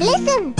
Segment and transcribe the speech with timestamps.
[0.00, 0.54] Listen.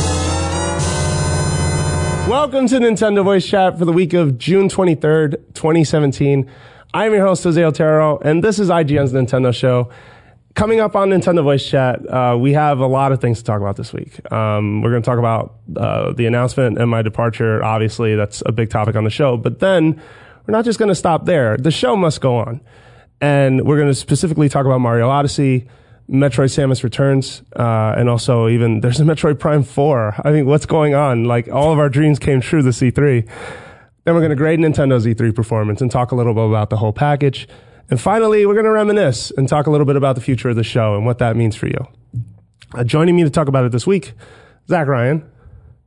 [2.28, 6.48] Welcome to Nintendo Voice Chat for the week of June 23rd, 2017.
[6.94, 9.90] I'm your host, Jose Otero, and this is IGN's Nintendo Show.
[10.54, 13.60] Coming up on Nintendo Voice Chat, uh, we have a lot of things to talk
[13.60, 14.20] about this week.
[14.30, 17.60] Um, we're going to talk about uh, the announcement and my departure.
[17.64, 19.36] Obviously, that's a big topic on the show.
[19.36, 20.00] But then
[20.46, 21.56] we're not just going to stop there.
[21.56, 22.60] The show must go on.
[23.20, 25.66] And we're going to specifically talk about Mario Odyssey,
[26.08, 30.22] Metroid Samus Returns, uh, and also even there's a Metroid Prime 4.
[30.24, 31.24] I mean, what's going on?
[31.24, 33.26] Like all of our dreams came true this E3.
[34.04, 36.76] Then we're going to grade Nintendo's E3 performance and talk a little bit about the
[36.76, 37.48] whole package.
[37.90, 40.56] And finally, we're going to reminisce and talk a little bit about the future of
[40.56, 41.86] the show and what that means for you.
[42.74, 44.12] Uh, joining me to talk about it this week,
[44.68, 45.30] Zach Ryan,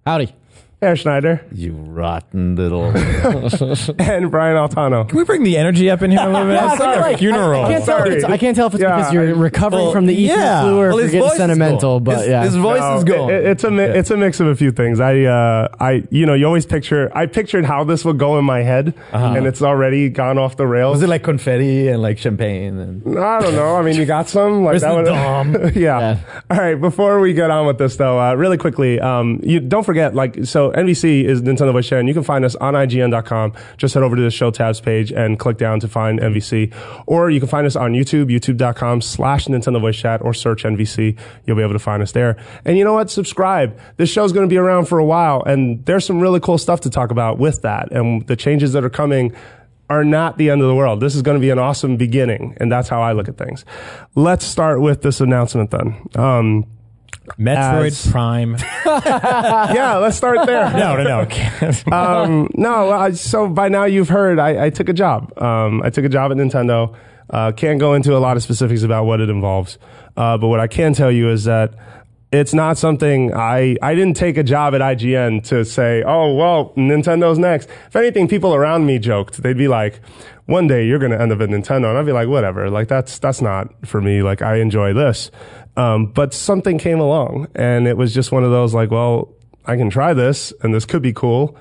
[0.06, 0.34] Howdy.
[0.80, 2.84] Peer Schneider, You rotten little.
[2.96, 5.10] and Brian Altano.
[5.10, 6.54] Can we bring the energy up in here a little bit?
[6.58, 7.14] Yeah, it's like sorry.
[7.16, 7.66] a funeral.
[7.66, 9.92] I can't, tell if it's, I can't tell if it's Yeah, because you're recovering Well,
[9.92, 10.62] from the E3 yeah.
[10.62, 12.04] flu or Well, if his you're getting sentimental, gone.
[12.04, 12.44] but his, yeah.
[12.44, 13.30] his voice No, is gone.
[13.32, 15.00] it- it's a mi- it's a mix of a few things.
[15.00, 18.46] I uh, I you know you always picture I pictured how this would go in
[18.46, 20.98] my head, and it's already gone off the rails.
[20.98, 23.18] was it like confetti and like champagne and?
[23.18, 23.78] I don't know.
[23.78, 24.64] I mean, you got some.
[24.64, 25.54] Like Where's that the would- dom?
[25.76, 25.98] yeah.
[25.98, 26.20] Yeah.
[26.52, 26.76] All right.
[26.76, 30.46] Before we get on with this, though, uh, really quickly, um, you don't forget, like,
[30.46, 33.54] so NVC is Nintendo Voice Chat, and you can find us on IGN.com.
[33.78, 36.74] Just head over to the show tabs page and click down to find NVC,
[37.06, 41.18] or you can find us on YouTube, YouTube.com slash Nintendo Voice Chat, or search NVC.
[41.46, 42.38] You'll be able to find us there.
[42.66, 43.10] And you know what?
[43.10, 43.80] Subscribe.
[43.98, 46.82] This show's going to be around for a while, and there's some really cool stuff
[46.82, 49.36] to talk about with that, and the changes that are coming
[49.90, 51.00] are not the end of the world.
[51.00, 53.64] This is going to be an awesome beginning, and that's how I look at things.
[54.16, 55.96] Let's start with this announcement then.
[56.16, 56.66] Um,
[57.38, 58.58] Metroid As- Prime.
[58.86, 60.72] yeah, let's start there.
[60.72, 61.96] no, no, no.
[61.96, 65.38] um, no, I, so by now you've heard I, I took a job.
[65.42, 66.96] Um, I took a job at Nintendo.
[67.30, 69.78] Uh, can't go into a lot of specifics about what it involves,
[70.16, 71.74] uh, but what I can tell you is that
[72.32, 76.74] it's not something I I didn't take a job at IGN to say, oh well,
[76.76, 77.70] Nintendo's next.
[77.88, 79.44] If anything, people around me joked.
[79.44, 80.00] They'd be like,
[80.46, 82.70] one day you're going to end up at Nintendo, and I'd be like, whatever.
[82.70, 84.24] Like that's that's not for me.
[84.24, 85.32] Like I enjoy this,
[85.78, 89.34] um, but something came along, and it was just one of those like, well,
[89.66, 91.56] I can try this, and this could be cool,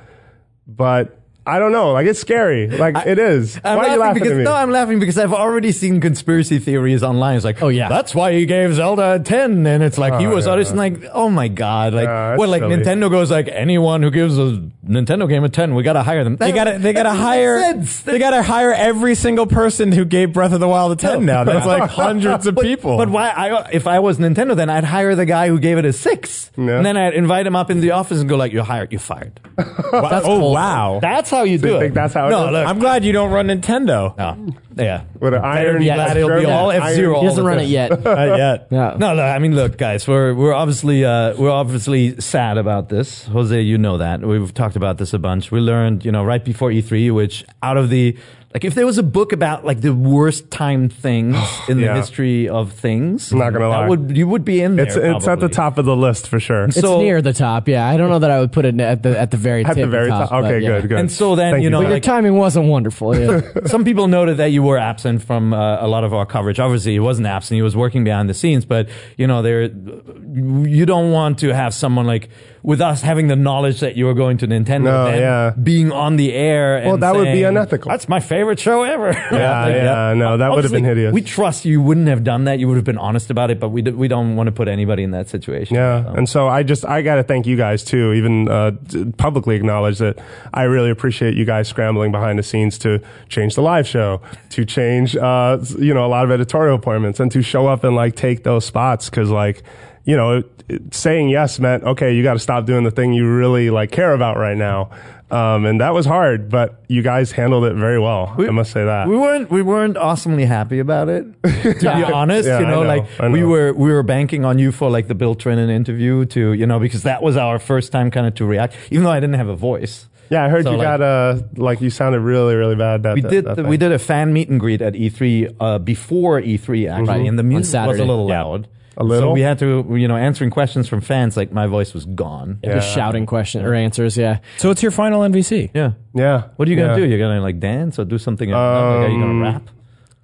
[0.66, 1.92] but I don't know.
[1.92, 2.66] Like it's scary.
[2.68, 3.60] Like it is.
[3.62, 4.44] I'm Why are you laughing because at me?
[4.44, 7.36] no, I'm laughing because I've already seen conspiracy theories online.
[7.36, 7.88] It's like, Oh, yeah.
[7.88, 10.52] that's why he gave Zelda a ten, and it's like he Oh, was yeah.
[10.52, 12.76] honest, and like, oh my god, like, Yeah, that's well, like silly.
[12.76, 16.36] Nintendo goes like, anyone who gives a Nintendo game a ten, we gotta hire them.
[16.36, 18.02] They gotta, they gotta hire, make sense.
[18.02, 21.44] they gotta hire every single person who gave Breath of the Wild a 10 now.
[21.44, 22.96] That's like hundreds of But- people.
[22.96, 23.28] But why?
[23.30, 26.50] I, if I was Nintendo, then I'd hire the guy who gave it a six,
[26.56, 26.76] Yeah.
[26.76, 28.90] and then I'd invite him up in the office and go like, "You're hired.
[28.92, 30.20] You're fired." Wow.
[30.24, 30.98] oh, wow.
[31.00, 31.80] That's oh, how you do you it.
[31.80, 32.52] think that's how it no, is?
[32.52, 34.16] look, I'm glad you don't run Nintendo.
[34.16, 35.04] no, yeah.
[35.20, 37.20] With an Better iron be Yeah, glad it'll be German all iron- F zero.
[37.20, 37.90] he doesn't run it yet.
[38.04, 38.04] Not
[38.38, 38.68] yet.
[38.70, 38.96] Yeah.
[38.98, 39.22] No, no.
[39.22, 43.24] I mean, look, guys, we're we're obviously uh, we're obviously sad about this.
[43.26, 45.50] Jose, you know that we've talked about this a bunch.
[45.50, 48.16] We learned, you know, right before E3, which out of the
[48.56, 51.36] like, if there was a book about like the worst time things
[51.68, 51.88] in Yeah.
[51.92, 53.88] the history of things, I'm not gonna that lie.
[53.88, 54.86] would you would be in there?
[54.86, 55.48] It's it's at the probably.
[55.50, 56.64] top of the list for sure.
[56.64, 57.68] It's So- near the top.
[57.68, 59.72] Yeah, I don't know that I would put it at the at the very top.
[59.72, 60.30] At tip the very top.
[60.30, 60.80] but Okay, yeah.
[60.80, 60.98] good, good.
[61.00, 63.14] And so then, Thank you know, But your like- timing wasn't wonderful.
[63.14, 63.42] Yeah.
[63.66, 66.58] Some people noted that you were absent from uh, a lot of our coverage.
[66.58, 68.64] Obviously, he wasn't absent; he was working behind the scenes.
[68.64, 68.88] But
[69.18, 72.28] you know, there, you don't want to have someone like
[72.66, 75.50] with us having the knowledge that you were going to Nintendo, No, then yeah.
[75.50, 76.78] being on the air.
[76.78, 77.88] And Well, that would be unethical.
[77.88, 79.12] That's my favorite show ever.
[79.36, 81.12] Yeah, yeah, no, that would have been hideous.
[81.12, 82.58] We trust you wouldn't have done that.
[82.58, 83.60] You would have been honest about it.
[83.60, 85.76] But we d- we don't want to put anybody in that situation.
[85.76, 86.10] Yeah, So.
[86.18, 88.12] and so I just I got to thank you guys too.
[88.14, 88.72] Even uh,
[89.16, 90.18] publicly acknowledge that
[90.52, 94.64] I really appreciate you guys scrambling behind the scenes to change the live show, to
[94.64, 98.16] change uh, you know a lot of editorial appointments, and to show up and like
[98.16, 99.62] take those spots because like
[100.06, 103.12] you know it, it- saying yes meant okay you got to stop doing the thing
[103.12, 104.88] you really like care about right now.
[105.28, 108.32] Um, and that was hard, but you guys handled it very well.
[108.38, 109.08] I must say that.
[109.08, 111.26] We weren't we weren't awesomely happy about it.
[111.42, 114.60] To be honest, Yeah, you know, know, like I we were we were banking on
[114.60, 117.90] you for like the Bill Trinen interview to you know because that was our first
[117.90, 120.06] time kind of to react, even though I didn't have a voice.
[120.30, 123.02] yeah, I heard So, you like- got a like you sounded really really bad.
[123.02, 125.78] That We did that the, we did a fan meet and greet at E3 uh,
[125.80, 127.26] before E3 actually, Right.
[127.28, 128.42] and the On music was a little Yeah.
[128.44, 128.68] loud.
[128.98, 129.30] A little?
[129.30, 132.60] So we had to you know answering questions from fans like my voice was gone.
[132.62, 132.74] Yeah.
[132.74, 134.16] Just shouting questions or answers.
[134.16, 134.38] Yeah.
[134.56, 135.70] So it's your final NVC.
[135.74, 135.92] Yeah.
[136.14, 136.48] Yeah.
[136.56, 137.04] What are you gonna yeah.
[137.04, 137.08] do?
[137.08, 138.50] You're gonna like dance or do something?
[138.50, 139.62] like, are you gonna Um, rap?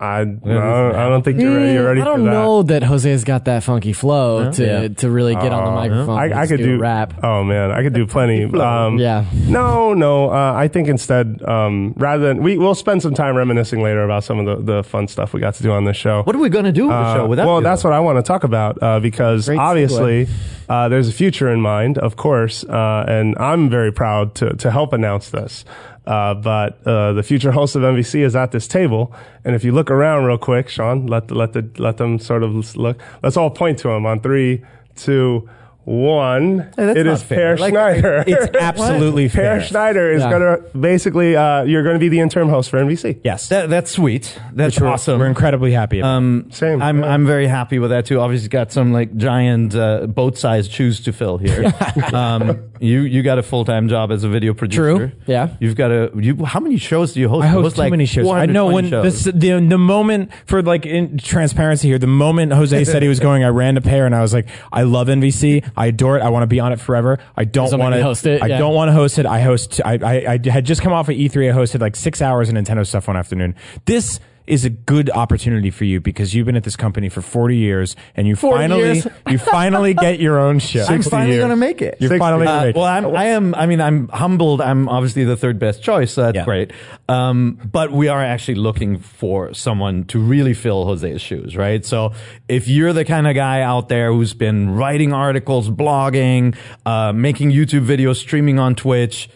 [0.02, 1.72] I no, I don't think you're ready.
[1.74, 2.30] You're ready Mm, I don't for that.
[2.32, 4.88] know that Jose's got that funky flow to Yeah.
[4.88, 6.18] to really get on the microphone.
[6.18, 7.14] I, and I just could do, do rap.
[7.22, 8.44] Oh man, I could do plenty.
[8.60, 9.24] Um, Yeah.
[9.46, 10.30] No, no.
[10.30, 14.24] Uh, I think instead, um, rather than we we'll spend some time reminiscing later about
[14.24, 16.22] some of the, the fun stuff we got to do on this show.
[16.24, 17.64] What are we going to do with the Uh, show without well, you?
[17.64, 20.26] that's what I want to talk about uh, because Great obviously
[20.68, 24.70] uh, there's a future in mind, of course, uh, and I'm very proud to to
[24.72, 25.64] help announce this.
[26.06, 29.14] Uh, but uh, the future host of NVC is at this table,
[29.44, 32.76] and if you look around real quick, Sean, let let the let them sort of
[32.76, 32.98] look.
[33.22, 34.62] Let's all point to him on three,
[34.96, 35.48] two,
[35.84, 36.58] one.
[36.76, 37.38] Hey, that's it not is fair.
[37.38, 38.24] Peer Like, Schneider.
[38.26, 39.62] It's absolutely Peer fair.
[39.62, 40.30] Schneider is Yeah.
[40.30, 43.20] gonna basically uh, you're going to be the interim host for NVC.
[43.24, 43.48] Yes.
[43.48, 44.38] That, that's sweet.
[44.52, 45.18] That's Which we're- awesome.
[45.18, 46.08] We're incredibly happy about.
[46.10, 46.80] Um, Same.
[46.82, 47.12] I'm Yeah.
[47.12, 48.20] I'm very happy with that too.
[48.20, 51.72] Obviously, got some like giant uh, boat-sized shoes to fill here.
[52.12, 54.96] um, you you got a full-time job as a video producer.
[55.08, 55.12] True.
[55.26, 55.48] Yeah.
[55.60, 56.44] You've got a you.
[56.44, 57.44] How many shows do you host?
[57.46, 58.26] I You host too like many shows.
[58.28, 59.24] I know 420 when shows.
[59.24, 63.20] this, the the moment for like in transparency here, the moment Jose said he was
[63.28, 66.22] going, I ran to Peer and I was like, I love NVC, I adore it,
[66.22, 67.18] I want to be on it forever.
[67.36, 68.58] I don't want to host it, I yeah.
[68.58, 69.26] don't want to host it.
[69.26, 69.80] I host.
[69.84, 71.50] I, I I had just come off of E3.
[71.50, 73.54] I hosted like six hours of Nintendo stuff one afternoon.
[73.84, 77.56] This is a good opportunity for you because you've been at this company for 40
[77.56, 79.06] years and you 40 finally years.
[79.28, 80.84] you finally get your own show.
[80.88, 81.42] I'm finally years.
[81.44, 81.96] gonna make it.
[82.00, 82.18] You're 60.
[82.18, 82.78] finally gonna Uh, make it.
[82.78, 83.54] well, I'm, I am.
[83.54, 84.60] I mean, I'm humbled.
[84.60, 86.44] I'm obviously the third best choice, so that's Yeah.
[86.44, 86.72] great.
[87.08, 91.84] Um, but we are actually looking for someone to really fill Jose's shoes, right?
[91.84, 92.12] So
[92.48, 96.54] if you're the kind of guy out there who's been writing articles, blogging,
[96.86, 99.28] uh, making YouTube videos, streaming on Twitch.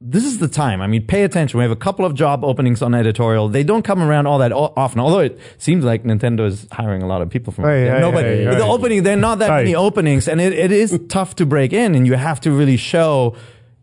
[0.00, 0.80] This is the time.
[0.80, 1.58] I mean, pay attention.
[1.58, 3.48] We have a couple of job openings on editorial.
[3.48, 7.02] They don't come around all that o- often, although it seems like Nintendo is hiring
[7.02, 8.60] a lot of people from Hey, hey, no, but hey, the hey.
[8.62, 9.56] opening, there are not that Hey.
[9.64, 12.76] many openings, and it, it is tough to break in, and you have to really
[12.76, 13.34] show,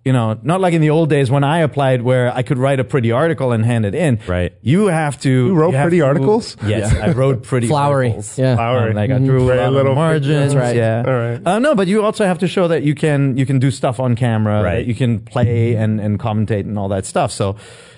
[0.05, 2.79] you know, not like in the old days when I applied where I could write
[2.79, 4.19] a pretty article and hand it in.
[4.27, 4.53] Right.
[4.61, 5.29] You have to.
[5.29, 6.55] You wrote have pretty to- articles?
[6.65, 8.07] Yes, I wrote pretty Flowery.
[8.09, 8.37] articles.
[8.37, 8.55] Yeah.
[8.55, 8.89] Flowery.
[8.91, 9.25] Um, like I Mhm.
[9.25, 10.53] drew Very a lot little of margins.
[10.53, 10.55] pictures.
[10.55, 10.75] Right.
[10.75, 11.03] Yeah.
[11.05, 11.41] All right.
[11.45, 13.99] Uh, no, but you also have to show that you can you can do stuff
[13.99, 14.61] on camera.
[14.63, 14.75] Right.
[14.75, 17.31] That you can play and and commentate and all that stuff.
[17.31, 17.55] So.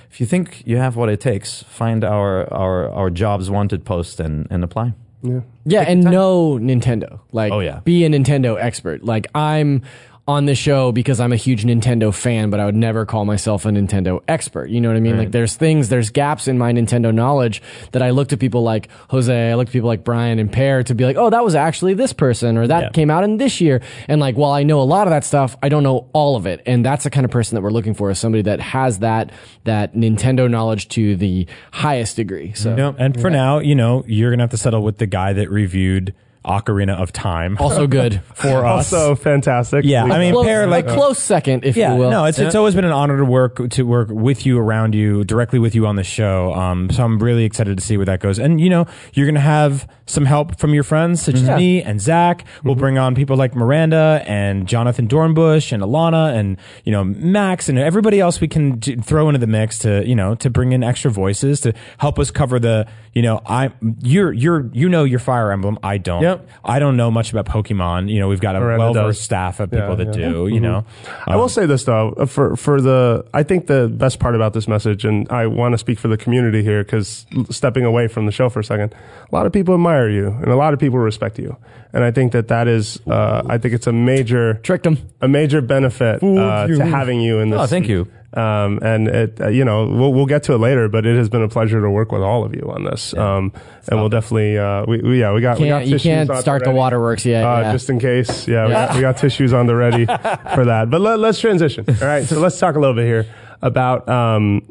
[0.09, 4.19] If you think you have what it takes, find our our, our jobs wanted post
[4.21, 4.93] and, and apply.
[5.21, 5.81] Yeah, Yeah.
[5.81, 7.19] and know Nintendo.
[7.33, 7.81] Like, Oh, yeah.
[7.83, 9.03] be a Nintendo expert.
[9.03, 9.81] Like, I'm
[10.27, 13.65] on the show because I'm a huge Nintendo fan, but I would never call myself
[13.65, 14.69] a Nintendo expert.
[14.69, 15.17] You know what I mean?
[15.17, 17.61] Like, there's things, there's gaps in my Nintendo knowledge
[17.93, 20.83] that I look to people like Jose, I look to people like Brian and Peer
[20.83, 22.89] to be like, oh, that was actually this person, or that Yeah.
[22.89, 23.81] came out in this year.
[24.09, 26.45] And like, while I know a lot of that stuff, I don't know all of
[26.45, 26.61] it.
[26.65, 29.31] And that's the kind of person that we're looking for is somebody that has that,
[29.63, 32.51] that Nintendo knowledge to the highest degree.
[32.53, 32.75] So.
[32.75, 32.95] Yep.
[32.99, 36.13] And for now, you know, you're gonna have to settle with the guy that reviewed
[36.47, 38.21] Ocarina of Time Also good.
[38.33, 38.91] for us.
[38.93, 39.85] Also fantastic.
[39.85, 42.09] Yeah, I mean, close, Peer like a close second, if yeah, you will.
[42.09, 45.23] no, it's it's always been an honor to work to work with you, around you,
[45.23, 46.53] directly with you on the show.
[46.53, 48.39] Um, so I'm really excited to see where that goes.
[48.39, 51.99] And you know, you're gonna have some help from your friends, such as me and
[51.99, 52.45] Zach.
[52.63, 57.67] We'll bring on people like Miranda and Jonathan Dornbush and Alana and you know Max
[57.69, 60.71] and everybody else we can d- throw into the mix to you know to bring
[60.71, 63.71] in extra voices to help us cover the you know I
[64.01, 65.77] you're you're you know your Fire Emblem.
[65.83, 66.21] I don't.
[66.21, 66.36] Yep.
[66.63, 68.09] I don't know much about Pokemon.
[68.09, 69.05] You know, we've got a Miranda well does.
[69.17, 70.29] versed staff of people Yeah, that yeah.
[70.29, 70.47] do.
[70.47, 70.85] You know.
[71.25, 74.53] I will say this though, uh, for for the I think the best part about
[74.53, 78.25] this message, and I want to speak for the community here because stepping away from
[78.25, 78.93] the show for a second,
[79.31, 81.55] a lot of people admire you and a lot of people respect you,
[81.93, 84.97] and I think that that is uh, I think it's a major Tricked him.
[85.21, 87.59] a major benefit uh, to having you in this.
[87.59, 88.07] Oh, thank you.
[88.33, 91.29] Um, and it, uh, you know, we'll, we'll get to it later, but it has
[91.29, 93.13] been a pleasure to work with all of you on this.
[93.13, 93.53] Um,
[93.87, 96.67] and we'll definitely, uh, we, we, yeah, we got, we got you can't start the
[96.69, 96.77] ready.
[96.77, 97.43] waterworks yet.
[97.43, 97.71] Uh, yeah.
[97.71, 98.47] just in case.
[98.47, 100.05] Yeah, we, got, we got tissues on the ready
[100.55, 100.89] for that.
[100.89, 101.85] But let, let's transition.
[101.87, 102.25] All right.
[102.25, 103.25] So let's talk a little bit here
[103.61, 104.61] about, um,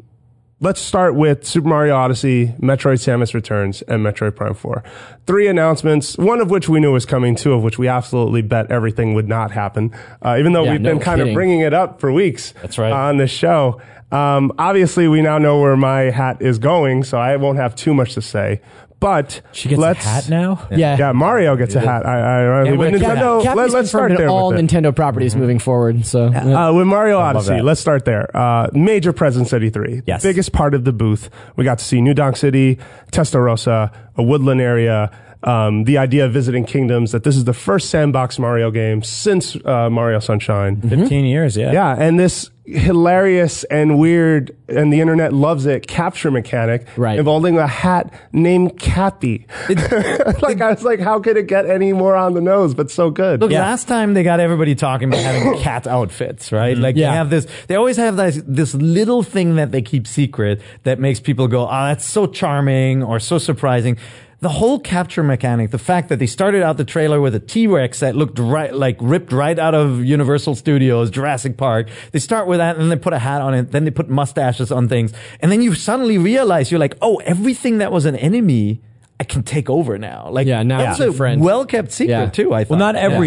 [0.59, 4.83] let's start with Super Mario Odyssey, Metroid Samus Returns, and Metroid Prime 4.
[5.25, 8.71] Three announcements, one of which we knew was coming, two of which we absolutely bet
[8.71, 9.93] everything would not happen.
[10.21, 12.77] Uh, even though Yeah, we've no been kind of bringing it up for weeks That's
[12.77, 12.91] right.
[12.91, 13.81] on this show.
[14.11, 17.93] Um, obviously, we now know where my hat is going, so I won't have too
[17.93, 18.61] much to say.
[18.99, 20.67] But She gets let's, a hat now.
[20.71, 20.97] yeah.
[20.97, 22.03] Yeah, Mario gets a hat.
[22.05, 24.27] I, I, Yeah, but with Cap- Nintendo, Capcom's let, us start there.
[24.27, 24.65] all with it.
[24.65, 26.03] Nintendo properties moving forward.
[26.05, 26.69] So yeah.
[26.69, 28.35] Uh, with Mario Odyssey, let's start there.
[28.35, 30.03] Uh, major presence at E3.
[30.07, 30.23] Yes.
[30.23, 31.29] Biggest part of the booth.
[31.55, 32.79] We got to see New Donk City,
[33.11, 35.11] Tostarena, a woodland area,
[35.43, 37.11] um, the idea of visiting kingdoms.
[37.11, 40.81] That this is the first sandbox Mario game since uh, Mario Sunshine.
[40.81, 41.71] 15 years, yeah.
[41.71, 47.17] Yeah, and this hilarious and weird, and the internet loves it, capture mechanic Right.
[47.17, 49.45] involving a hat named Cappy.
[49.69, 53.09] like, I was like, how could it get any more on the nose, but so
[53.09, 53.39] good?
[53.39, 56.77] Look, last time they got everybody talking about having cat outfits, right?
[56.77, 57.11] Like Yeah.
[57.11, 60.99] they have this, they always have this, this little thing that they keep secret that
[60.99, 63.97] makes people go, oh, that's so charming or so surprising.
[64.39, 68.01] The whole capture mechanic, the fact that they started out the trailer with a T-Rex
[68.01, 71.89] that looked right, like ripped right out of Universal Studios, Jurassic Park.
[72.11, 73.71] They start with that and then they put a hat on it.
[73.71, 75.11] Then they put mustaches on things.
[75.39, 78.79] And then you suddenly realize you're like, oh, everything that was an enemy,
[79.19, 80.29] I can take over now.
[80.29, 81.41] Like, Yeah, now that's it's a friend.
[81.41, 82.29] well-kept secret Yeah.
[82.29, 82.69] too, I thought.
[82.77, 83.17] Well, not Yeah.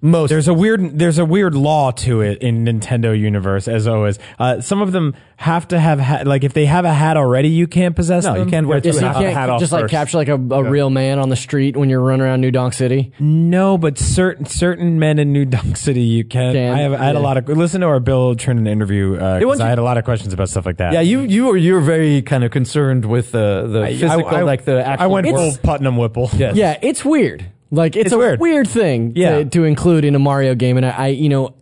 [0.00, 0.28] Most.
[0.30, 4.18] There's a weird there's a weird law to it in Nintendo universe as always.
[4.38, 7.48] Uh, some of them have to have ha- like if they have a hat already,
[7.48, 8.44] you can't possess No, them.
[8.44, 9.90] you can't wear two Yes, you can't hat off just like first.
[9.90, 12.74] capture like a, a real man on the street when you're running around New Donk
[12.74, 13.12] City.
[13.18, 16.54] No, but certain certain men in New Donk City you can.
[16.54, 17.24] Can, I have I had a yeah.
[17.24, 19.82] lot of listen to our Bill Trinen interview uh, 'cause once I you- had a
[19.82, 20.92] lot of questions about stuff like that.
[20.92, 24.42] Yeah, you you were you're very kind of concerned with the the I- physical, I,
[24.42, 25.04] like the actual.
[25.04, 26.30] I went full Putnam Whipple.
[26.36, 26.54] Yes.
[26.58, 27.46] Yeah, it's weird.
[27.70, 28.40] Like it's, It's a weird.
[28.40, 29.38] weird, thing Yeah.
[29.38, 31.54] to, to include in a Mario game, and I, I, you know,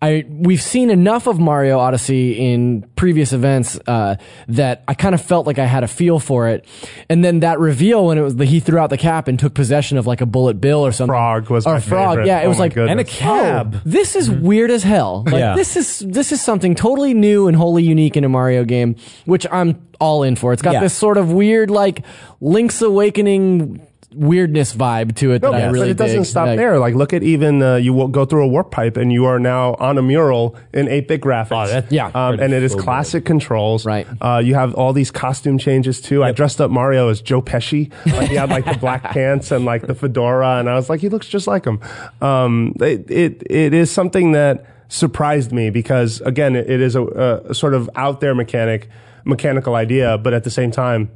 [0.00, 4.16] I we've seen enough of Mario Odyssey in previous events uh,
[4.48, 6.64] that I kind of felt like I had a feel for it,
[7.08, 9.54] and then that reveal when it was the, he threw out the cap and took
[9.54, 11.12] possession of like a bullet bill or something.
[11.12, 12.10] Frog was or my a frog.
[12.14, 12.26] favorite.
[12.26, 12.90] Yeah, it Oh was like goodness.
[12.90, 13.74] and a cab.
[13.76, 15.22] Oh, this is weird as hell.
[15.24, 15.54] Like Yeah.
[15.54, 19.46] this is this is something totally new and wholly unique in a Mario game, which
[19.52, 20.52] I'm all in for.
[20.52, 20.80] It's got Yeah.
[20.80, 22.02] this sort of weird like
[22.40, 26.26] Link's Awakening weirdness vibe to it No, that I really but it doesn't dig.
[26.26, 26.78] stop Like, there.
[26.78, 29.38] Like, look at even uh, you will go through a warp pipe, and you are
[29.38, 31.64] now on a mural in eight bit graphics.
[31.64, 32.06] Oh, that- Yeah.
[32.14, 32.84] um, and it is so good.
[32.84, 33.84] classic controls.
[33.86, 34.06] Right.
[34.20, 36.22] Uh, you have all these costume changes too.
[36.24, 37.90] I dressed up Mario as Joe Pesci.
[38.06, 41.00] Like he had like the black pants and like the fedora, and I was like,
[41.00, 41.80] he looks just like him.
[42.20, 47.40] Um, it, it it is something that surprised me because again, it, it is a,
[47.48, 48.88] a sort of out there mechanic
[49.24, 51.08] mechanical idea, but at the same time.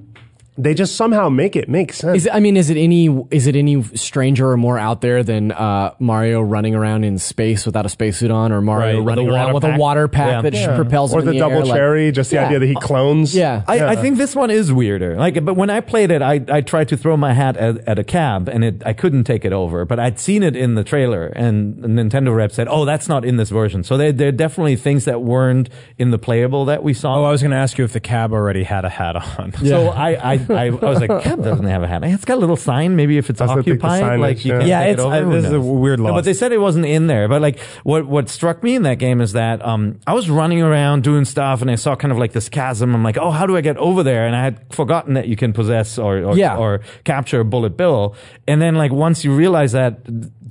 [0.59, 2.19] They just somehow make it make sense.
[2.19, 5.23] Is it, I mean, is it any is it any stranger or more out there
[5.23, 9.07] than uh, Mario running around in space without a spacesuit on, or Mario Right, with
[9.07, 9.77] running a around water with pack.
[9.77, 10.43] a water pack Yeah.
[10.43, 10.77] that Yeah.
[10.77, 12.47] propels or him the the double air, like- cherry, just the Yeah.
[12.47, 13.35] idea that he clones.
[13.35, 13.63] Yeah.
[13.69, 15.17] I, I think this one is weirder.
[15.17, 17.99] Like, but when I played it, I, I tried to throw my hat at, at
[17.99, 19.85] a cab, and it I couldn't take it over.
[19.85, 23.25] But I'd seen it in the trailer, and the Nintendo rep said, "Oh, that's not
[23.25, 26.83] in this version." So there there are definitely things that weren't in the playable that
[26.83, 27.17] we saw.
[27.17, 29.53] Oh, I was going to ask you if the cab already had a hat on.
[29.65, 32.05] So I, I, I, I was like, cab doesn't have a hat.
[32.05, 32.97] It's got a little sign.
[32.97, 34.59] Maybe if it's That's what the occupied, signage, like you yeah.
[34.61, 35.17] can Yeah, take it's- it over.
[35.17, 35.67] uh, Who this is a knows?
[35.67, 36.15] weird No, loss.
[36.19, 37.29] but they said it wasn't in there.
[37.29, 40.62] But like, what what struck me in that game is that um, I was running
[40.62, 42.95] around doing stuff, and I saw kind of like this chasm.
[42.95, 44.26] I'm like, oh, how do I get over there?
[44.26, 46.57] And I had forgotten that you can possess or or, Yeah.
[46.57, 48.15] or capture a bullet bill.
[48.49, 49.99] And then like once you realize that,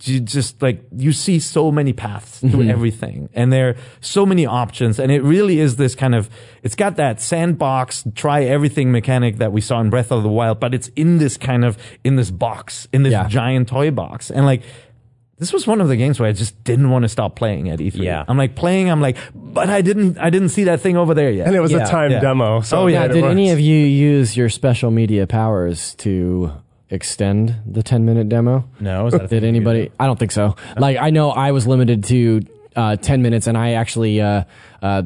[0.03, 2.69] you just like you see so many paths to mm-hmm.
[2.69, 6.29] everything, and there are so many options, and it really is this kind of.
[6.63, 10.59] It's got that sandbox, try everything mechanic that we saw in Breath of the Wild,
[10.59, 13.27] but it's in this kind of in this box, in this Yeah.
[13.27, 14.61] giant toy box, and like.
[15.37, 17.79] This was one of the games where I just didn't want to stop playing at
[17.79, 18.05] E3.
[18.05, 18.23] Yeah.
[18.25, 18.89] I'm like playing.
[18.89, 20.17] I'm like, but I didn't.
[20.17, 21.47] I didn't see that thing over there yet.
[21.47, 22.19] And it was Yeah, a timed yeah.
[22.21, 22.61] demo.
[22.61, 26.53] So Oh, yeah, Yeah, did any of you use your special media powers to
[26.95, 28.67] extend the 10 minute demo?
[28.79, 29.91] No, is that a thing Did anybody?
[29.99, 30.55] I don't think so.
[30.77, 32.41] Like, I know I was limited to
[32.75, 34.43] uh, 10 minutes and I actually uh,
[34.85, 35.01] uh,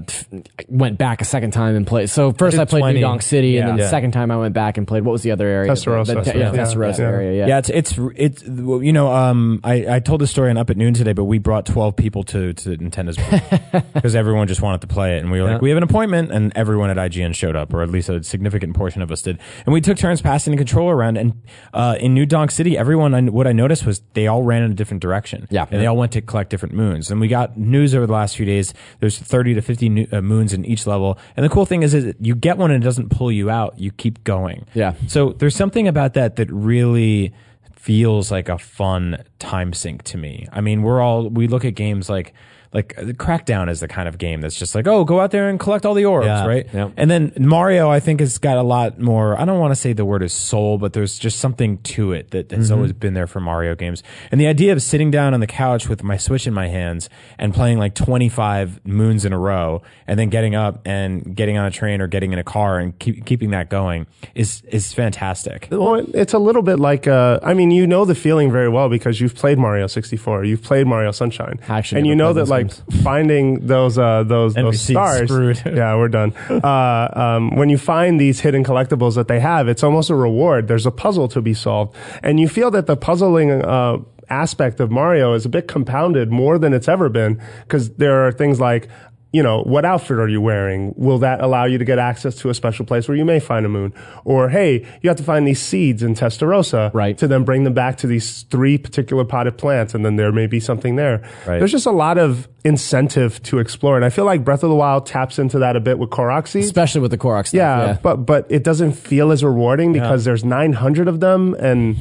[0.68, 2.10] went back a second time and played.
[2.10, 2.94] So first did I played 20.
[2.96, 3.68] New Donk City and Yeah.
[3.68, 3.90] then the Yeah.
[3.90, 5.72] second time I went back and played, what was the other area?
[5.72, 6.06] Tostarena.
[6.06, 6.64] The, the, yeah, Yeah.
[6.66, 7.06] Tostarena Yeah.
[7.06, 7.48] area, yeah.
[7.48, 10.76] Yeah, it's it's it's you know um I I told the story on Up at
[10.78, 13.18] Noon today, but we brought twelve people to to Nintendo's
[13.94, 15.54] because everyone just wanted to play it, and we were Yeah.
[15.54, 18.22] like, we have an appointment, and everyone at IGN showed up, or at least a
[18.24, 21.34] significant portion of us did, and we took turns passing the controller around, and
[21.74, 24.72] uh, in New Donk City, everyone I, what I noticed was they all ran in
[24.72, 25.66] a different direction, Yeah.
[25.72, 28.36] and they all went to collect different moons, and we got news over the last
[28.36, 28.74] few days.
[29.00, 31.94] There's thirty to fifty new, uh, moons in each level, and the cool thing is,
[31.94, 34.94] is you get one and it doesn't pull you out, you keep going, Yeah.
[35.08, 37.34] so there's something about that that really
[37.76, 40.48] feels like a fun time sink to me.
[40.52, 42.34] I mean, we're all we look at games like
[42.74, 45.48] like uh, Crackdown is the kind of game that's just like, oh, go out there
[45.50, 46.68] and collect all the orbs, Yeah, right?
[46.74, 46.90] yeah.
[46.98, 49.40] And then Mario, I think, has got a lot more.
[49.40, 52.32] I don't want to say the word is soul, but there's just something to it
[52.32, 54.04] that has always been there for Mario games.
[54.32, 57.10] And the idea of sitting down on the couch with my Switch in my hands
[57.38, 61.66] and playing like 25 moons in a row, and then getting up and getting on
[61.66, 65.68] a train or getting in a car and keep, keeping that going is is fantastic.
[65.72, 68.90] Well, it's a little bit like, uh, I mean, you know the feeling very well
[68.90, 72.40] because you you've played Mario 64, you've played Mario Sunshine, actually and you know that
[72.42, 75.30] those like finding those uh, those those stars.
[75.66, 76.34] yeah, we're done.
[76.50, 80.68] Uh, um, when you find these hidden collectibles that they have, it's almost a reward.
[80.68, 83.52] There's a puzzle to be solved, and you feel that the puzzling.
[83.52, 83.98] Uh,
[84.32, 88.32] aspect of Mario is a bit compounded more than it's ever been because there are
[88.32, 88.88] things like
[89.32, 90.92] you know, what outfit are you wearing?
[90.98, 93.64] Will that allow you to get access to a special place where you may find
[93.66, 93.94] a moon?
[94.26, 97.16] Or, hey, you have to find these seeds in Tostarena Right.
[97.20, 100.48] to then bring them back to these three particular potted plants, and then there may
[100.48, 101.22] be something there.
[101.48, 101.60] Right.
[101.60, 104.76] There's just a lot of incentive to explore, and I feel like Breath of the
[104.76, 106.10] Wild taps into that a bit with
[106.48, 106.66] seeds.
[106.66, 107.54] especially with the Korok stuff.
[107.58, 111.98] Yeah, Yeah, but but it doesn't feel as rewarding because there's 900 of them, and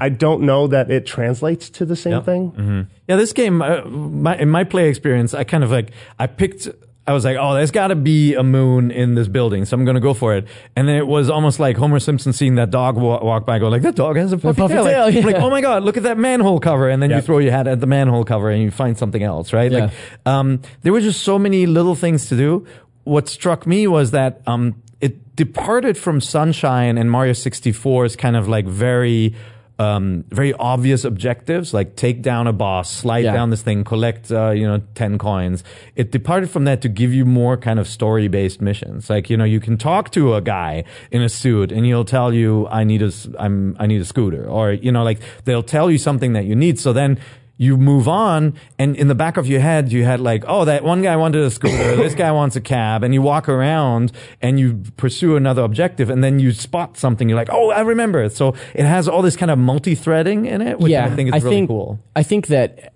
[0.00, 2.24] I don't know that it translates to the same Yep.
[2.24, 2.88] thing.
[3.08, 6.68] Yeah, this game, uh, my, in my play experience, I kind of like, I picked,
[7.06, 9.84] I was like, oh, there's got to be a moon in this building, so I'm
[9.84, 10.46] going to go for it.
[10.76, 13.72] And then it was almost like Homer Simpson seeing that dog wa- walk by, going
[13.72, 14.84] like, that dog has a puffy, puffy tail.
[14.84, 15.26] tail, Like, yeah.
[15.26, 16.88] like, oh my God, look at that manhole cover.
[16.88, 19.52] And then you throw your hat at the manhole cover and you find something else,
[19.52, 19.70] right?
[19.72, 19.90] Like,
[20.24, 22.66] um, there were just so many little things to do.
[23.04, 28.46] What struck me was that, um, it departed from Sunshine and Mario 64's kind of
[28.48, 29.34] like very,
[29.80, 33.32] um, very obvious objectives, like take down a boss, slide Yeah.
[33.32, 35.64] down this thing, collect, uh, you know, 10 coins.
[35.96, 39.08] It departed from that to give you more kind of story based missions.
[39.08, 42.34] Like, you know, you can talk to a guy in a suit and he'll tell
[42.34, 44.44] you, I need a, I'm, I need a scooter.
[44.46, 46.78] Or, you know, like they'll tell you something that you need.
[46.78, 47.18] So then,
[47.60, 50.82] you move on and in the back of your head you had like oh that
[50.82, 54.58] one guy wanted a scooter this guy wants a cab and you walk around and
[54.58, 58.32] you pursue another objective and then you spot something you're like oh i remember it
[58.32, 61.04] so it has all this kind of multi-threading in it which yeah.
[61.04, 62.92] i think is really think, cool I think that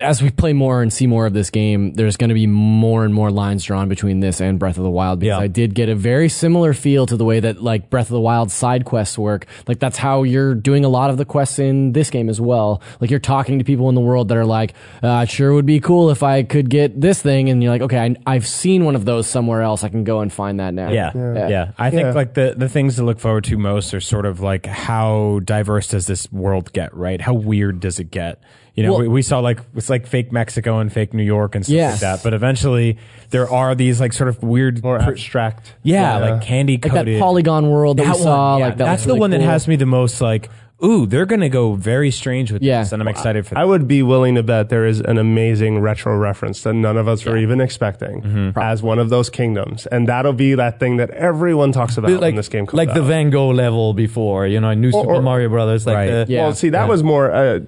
[0.00, 3.04] as we play more and see more of this game, there's going to be more
[3.04, 5.44] and more lines drawn between this and Breath of the Wild because Yeah.
[5.44, 8.20] I did get a very similar feel to the way that like Breath of the
[8.20, 9.46] Wild side quests work.
[9.68, 12.80] Like that's how you're doing a lot of the quests in this game as well.
[13.00, 15.66] Like you're talking to people in the world that are like, uh, it sure would
[15.66, 17.50] be cool if I could get this thing.
[17.50, 19.84] And you're like, okay, I, I've seen one of those somewhere else.
[19.84, 20.90] I can go and find that now.
[20.90, 21.12] Yeah.
[21.14, 21.48] yeah.
[21.48, 22.12] yeah I think Yeah.
[22.12, 25.88] like the, the things to look forward to most are sort of like how diverse
[25.88, 27.20] does this world get, right?
[27.20, 28.42] How weird does it get?
[28.74, 31.54] You know, Well- we, we saw like it's like fake Mexico and fake New York
[31.54, 31.92] and stuff Yes.
[31.94, 32.22] like that.
[32.22, 32.98] But eventually
[33.30, 35.74] there are these like sort of weird More abstract.
[35.82, 37.16] yeah, like candy Like coated.
[37.16, 38.52] that polygon world that, That we saw.
[38.52, 39.46] one, yeah, like that that's the really one that cool.
[39.48, 40.48] has me the most like,
[40.84, 42.80] ooh, they're gonna go very strange with Yeah.
[42.80, 43.60] this, and I'm excited for that.
[43.60, 47.06] I would be willing to bet there is an amazing retro reference that none of
[47.08, 48.58] us were even expecting Mm-hmm.
[48.58, 49.86] as one of those kingdoms.
[49.86, 52.88] And that'll be that thing that everyone talks about like when this game comes like
[52.90, 52.94] out.
[52.94, 56.06] the van gogh level before you know new Or- super or- mario brothers like Right.
[56.10, 56.42] the, Yeah.
[56.44, 57.60] Well, see, that was more uh,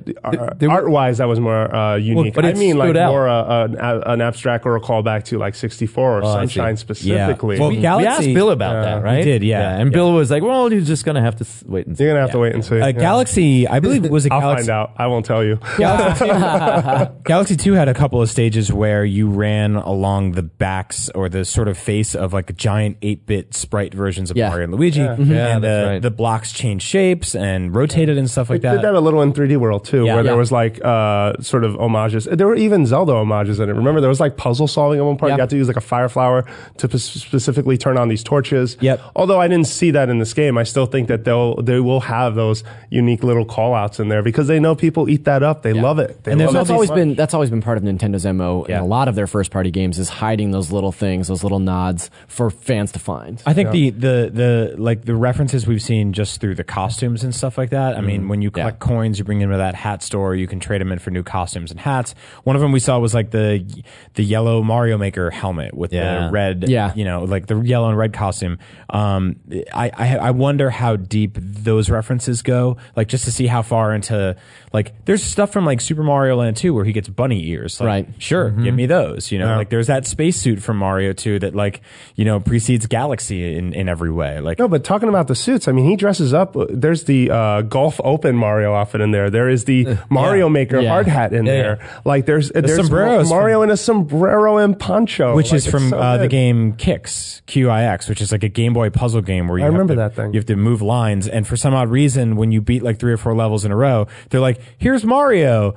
[0.58, 1.18] there were- art wise.
[1.18, 2.34] That was more uh, unique.
[2.34, 3.10] but I it mean, like stood out.
[3.12, 3.76] more uh, an,
[4.06, 6.54] an abstract or a callback to like 64 or Oh, I see.
[6.54, 7.58] Sunshine specifically.
[7.58, 8.82] Well, we, we Galaxy- asked bill about Yeah.
[8.94, 9.78] that right We did, yeah.
[9.78, 9.94] and Yeah.
[9.94, 12.22] bill was like well you're just gonna have to s- wait and see You're gonna
[12.22, 12.80] have to wait and see.
[12.80, 12.92] uh, Yeah.
[13.02, 14.66] Galaxy, I believe it was a I'll Galaxy.
[14.66, 14.92] find out.
[14.96, 15.58] I won't tell you.
[15.78, 21.08] Galaxy 2, Galaxy 2 had a couple of stages where you ran along the backs
[21.10, 24.48] or the sort of face of like giant 8-bit sprite versions of Yeah.
[24.48, 25.00] Mario and Luigi.
[25.00, 26.02] Yeah, And that's the, right.
[26.02, 28.76] the blocks changed shapes and rotated and stuff like They that.
[28.76, 30.14] did that a little in 3D World too, Yeah.
[30.14, 32.24] where there was like uh, sort of homages.
[32.30, 33.72] There were even Zelda homages in it.
[33.74, 35.30] Remember, there was like puzzle solving at one point.
[35.30, 35.34] Yeah.
[35.34, 36.44] You got to use like a fire flower
[36.78, 38.76] to p- specifically turn on these torches.
[38.80, 39.00] Yep.
[39.16, 42.00] Although I didn't see that in this game, I still think that they'll they will
[42.00, 45.62] have those unique little call outs in there because they know people eat that up.
[45.62, 46.22] They love it.
[46.24, 46.96] They And there's love that's it always much.
[46.96, 48.76] been that's always been part of Nintendo's mo Yeah.
[48.78, 51.58] in a lot of their first party games is hiding those little things, those little
[51.58, 53.42] nods for fans to find.
[53.46, 57.34] I think the, the the like the references we've seen just through the costumes and
[57.34, 57.94] stuff like that.
[57.94, 58.06] I Mm-hmm.
[58.06, 60.34] mean, when you collect coins, you bring them to that hat store.
[60.34, 62.14] You can trade them in for new costumes and hats.
[62.44, 63.64] One of them we saw was like the
[64.14, 66.26] the yellow Mario Maker helmet with Yeah.
[66.26, 66.92] the red, Yeah.
[66.94, 68.58] you know, like the yellow and red costume.
[68.90, 69.36] Um,
[69.72, 72.76] I, I I wonder how deep those references go.
[72.96, 74.36] Like just to see how far into
[74.72, 77.80] like there's stuff from like Super Mario Land 2 where he gets bunny ears.
[77.80, 78.08] Like, Right.
[78.18, 78.64] Sure, Mm-hmm.
[78.64, 79.30] give me those.
[79.32, 81.80] You know, like there's that spacesuit from Mario 2 that like
[82.16, 84.40] you know precedes Galaxy in in every way.
[84.40, 86.56] Like No, but talking about the suits, I mean, he dresses up.
[86.70, 89.28] There's the uh, Golf Open Mario outfit in there.
[89.30, 90.88] There is the Mario Maker Yeah.
[90.88, 91.88] hard hat in Yeah, there.
[92.04, 95.98] Like there's there's sombreros Mario in a sombrero and poncho, which Like, is from so
[95.98, 99.64] uh, the game Qix, Q-I-X, which is like a Game Boy puzzle game where you
[99.64, 100.32] I have remember to- that thing.
[100.32, 103.12] You have to move lines, and for some odd reason, when you beat like three
[103.12, 105.76] or four levels in a row, they're like, "Here's Mario."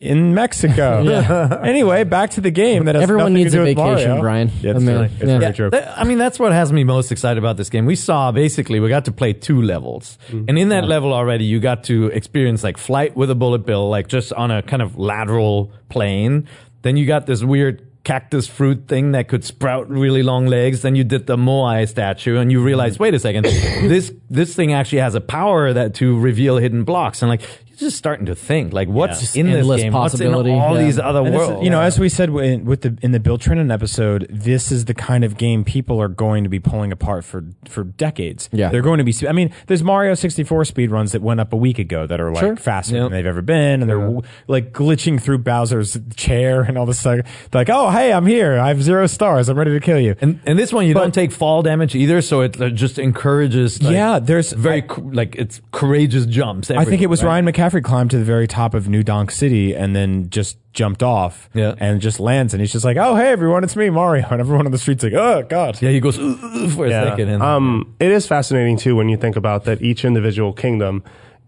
[0.00, 1.06] In Mexico.
[1.64, 2.84] anyway, back to the game.
[2.84, 4.20] That has Everyone nothing to needs do a with vacation, Mario.
[4.20, 4.52] Brian.
[4.60, 5.04] Yeah, it's I mean, true.
[5.04, 5.38] It's yeah.
[5.38, 5.70] very true.
[5.70, 7.86] Th- I mean, that's what has me most excited about this game.
[7.86, 10.44] We saw basically we got to play two levels, mm-hmm.
[10.48, 13.88] and in that level already, you got to experience like flight with a bullet bill,
[13.88, 16.48] like just on a kind of lateral plane.
[16.82, 20.82] Then you got this weird cactus fruit thing that could sprout really long legs.
[20.82, 23.00] Then you did the Moai statue, and you realized, mm.
[23.00, 27.22] wait a second, this this thing actually has a power that to reveal hidden blocks,
[27.22, 27.42] and like
[27.78, 30.76] just starting to think like what's Just in this endless game, what's in possibility, all
[30.76, 30.84] yeah.
[30.84, 31.64] these other And this is- worlds.
[31.64, 34.84] you know, as we said in, with the in the Bill Trinen episode, this is
[34.86, 38.48] the kind of game people are going to be pulling apart for for decades.
[38.52, 38.68] Yeah.
[38.70, 39.14] they're going to be.
[39.28, 42.30] I mean, there's Mario 64 speed runs that went up a week ago that are
[42.30, 42.56] like Sure.
[42.56, 43.02] faster Yep.
[43.04, 46.98] than they've ever been, and they're w- like glitching through Bowser's chair and all this
[47.00, 47.20] stuff.
[47.50, 48.58] They're like, oh, hey, I'm here.
[48.58, 49.48] I have zero stars.
[49.48, 50.14] I'm ready to kill you.
[50.20, 53.82] and, and this one you don't take fall damage either, so it uh, just encourages.
[53.82, 56.70] Like, yeah, there's very cou- like it's courageous jumps.
[56.70, 57.30] I think it was right?
[57.30, 61.02] Ryan McCaffrey climbed to the very top of New Donk City and then just jumped
[61.02, 61.74] off Yeah.
[61.78, 64.26] and just lands and he's just like, oh, hey, everyone, it's me, Mario.
[64.30, 65.80] And everyone on the street's like, oh, God.
[65.80, 67.28] Yeah, he goes "Ugh, ugh," for a second.
[67.28, 71.02] And, Um, it is fascinating too when you think about that each individual kingdom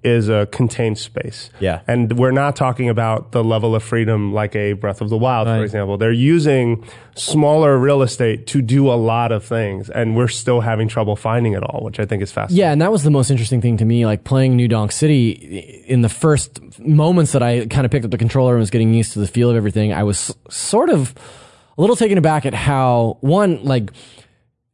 [0.06, 1.50] is a contained space.
[1.58, 1.80] Yeah.
[1.88, 5.48] And we're not talking about the level of freedom like a Breath of the Wild,
[5.48, 5.58] Right.
[5.58, 5.98] for example.
[5.98, 6.84] They're using
[7.16, 11.54] smaller real estate to do a lot of things, and we're still having trouble finding
[11.54, 12.60] it all, which I think is fascinating.
[12.60, 14.06] Yeah, and that was the most interesting thing to me.
[14.06, 15.30] Like playing New Donk City,
[15.86, 18.94] in the first moments that I kind of picked up the controller and was getting
[18.94, 21.14] used to the feel of everything, I was sort of
[21.76, 23.90] a little taken aback at how one like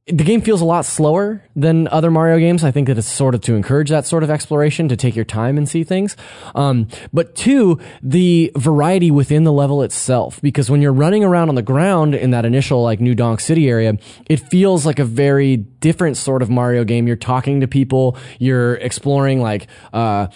[0.07, 2.65] the game feels a lot slower than other Mario games.
[2.65, 5.25] I think that it's sort of to encourage that sort of exploration, to take your
[5.25, 6.17] time and see things.
[6.57, 11.55] Um, but two, the variety within the level itself, because when you're running around on
[11.55, 15.57] the ground in that initial like New Donk City area, it feels like a very
[15.57, 17.07] different sort of Mario game.
[17.07, 20.27] You're talking to people, you're exploring like, uh,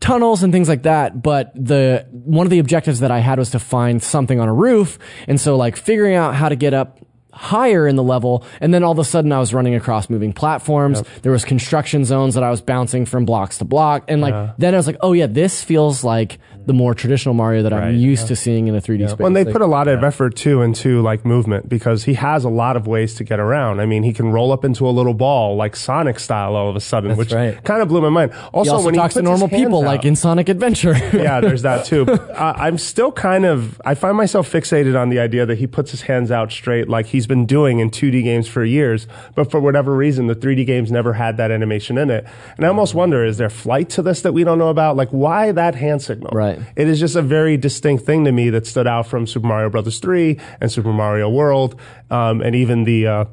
[0.00, 1.22] tunnels and things like that.
[1.22, 4.52] But the one of the objectives that I had was to find something on a
[4.52, 6.98] roof, and so like figuring out how to get up
[7.42, 10.32] higher in the level and then all of a sudden I was running across moving
[10.32, 11.02] platforms.
[11.22, 14.74] There was construction zones that I was bouncing from blocks to block and like then
[14.74, 17.94] I was like oh yeah this feels like the more traditional Mario that I'm Right.
[17.94, 20.02] used to seeing in a 3D space Well, and they Like, put a lot of
[20.04, 23.80] effort too into like movement because he has a lot of ways to get around.
[23.80, 26.76] I mean, he can roll up into a little ball like Sonic style all of
[26.76, 27.62] a sudden, which right.
[27.64, 28.32] kind of blew my mind.
[28.32, 30.94] he Also, also when talks he talks to normal people hands like in Sonic Adventure
[31.12, 32.04] yeah, there's that too.
[32.12, 35.66] But, uh, I'm still kind of, I find myself fixated on the idea that he
[35.66, 39.06] puts his hands out straight like he's been doing in 2D games for years.
[39.34, 42.26] But for whatever reason, the 3D games never had that animation in it.
[42.56, 44.96] And I almost wonder, is there flight to this that we don't know about?
[44.96, 46.30] Like, why that hand signal?
[46.32, 46.51] Right.
[46.76, 49.70] It is just a very distinct thing to me that stood out from Super Mario
[49.70, 53.24] Brothers 3 and Super Mario World, um, and even the, uh,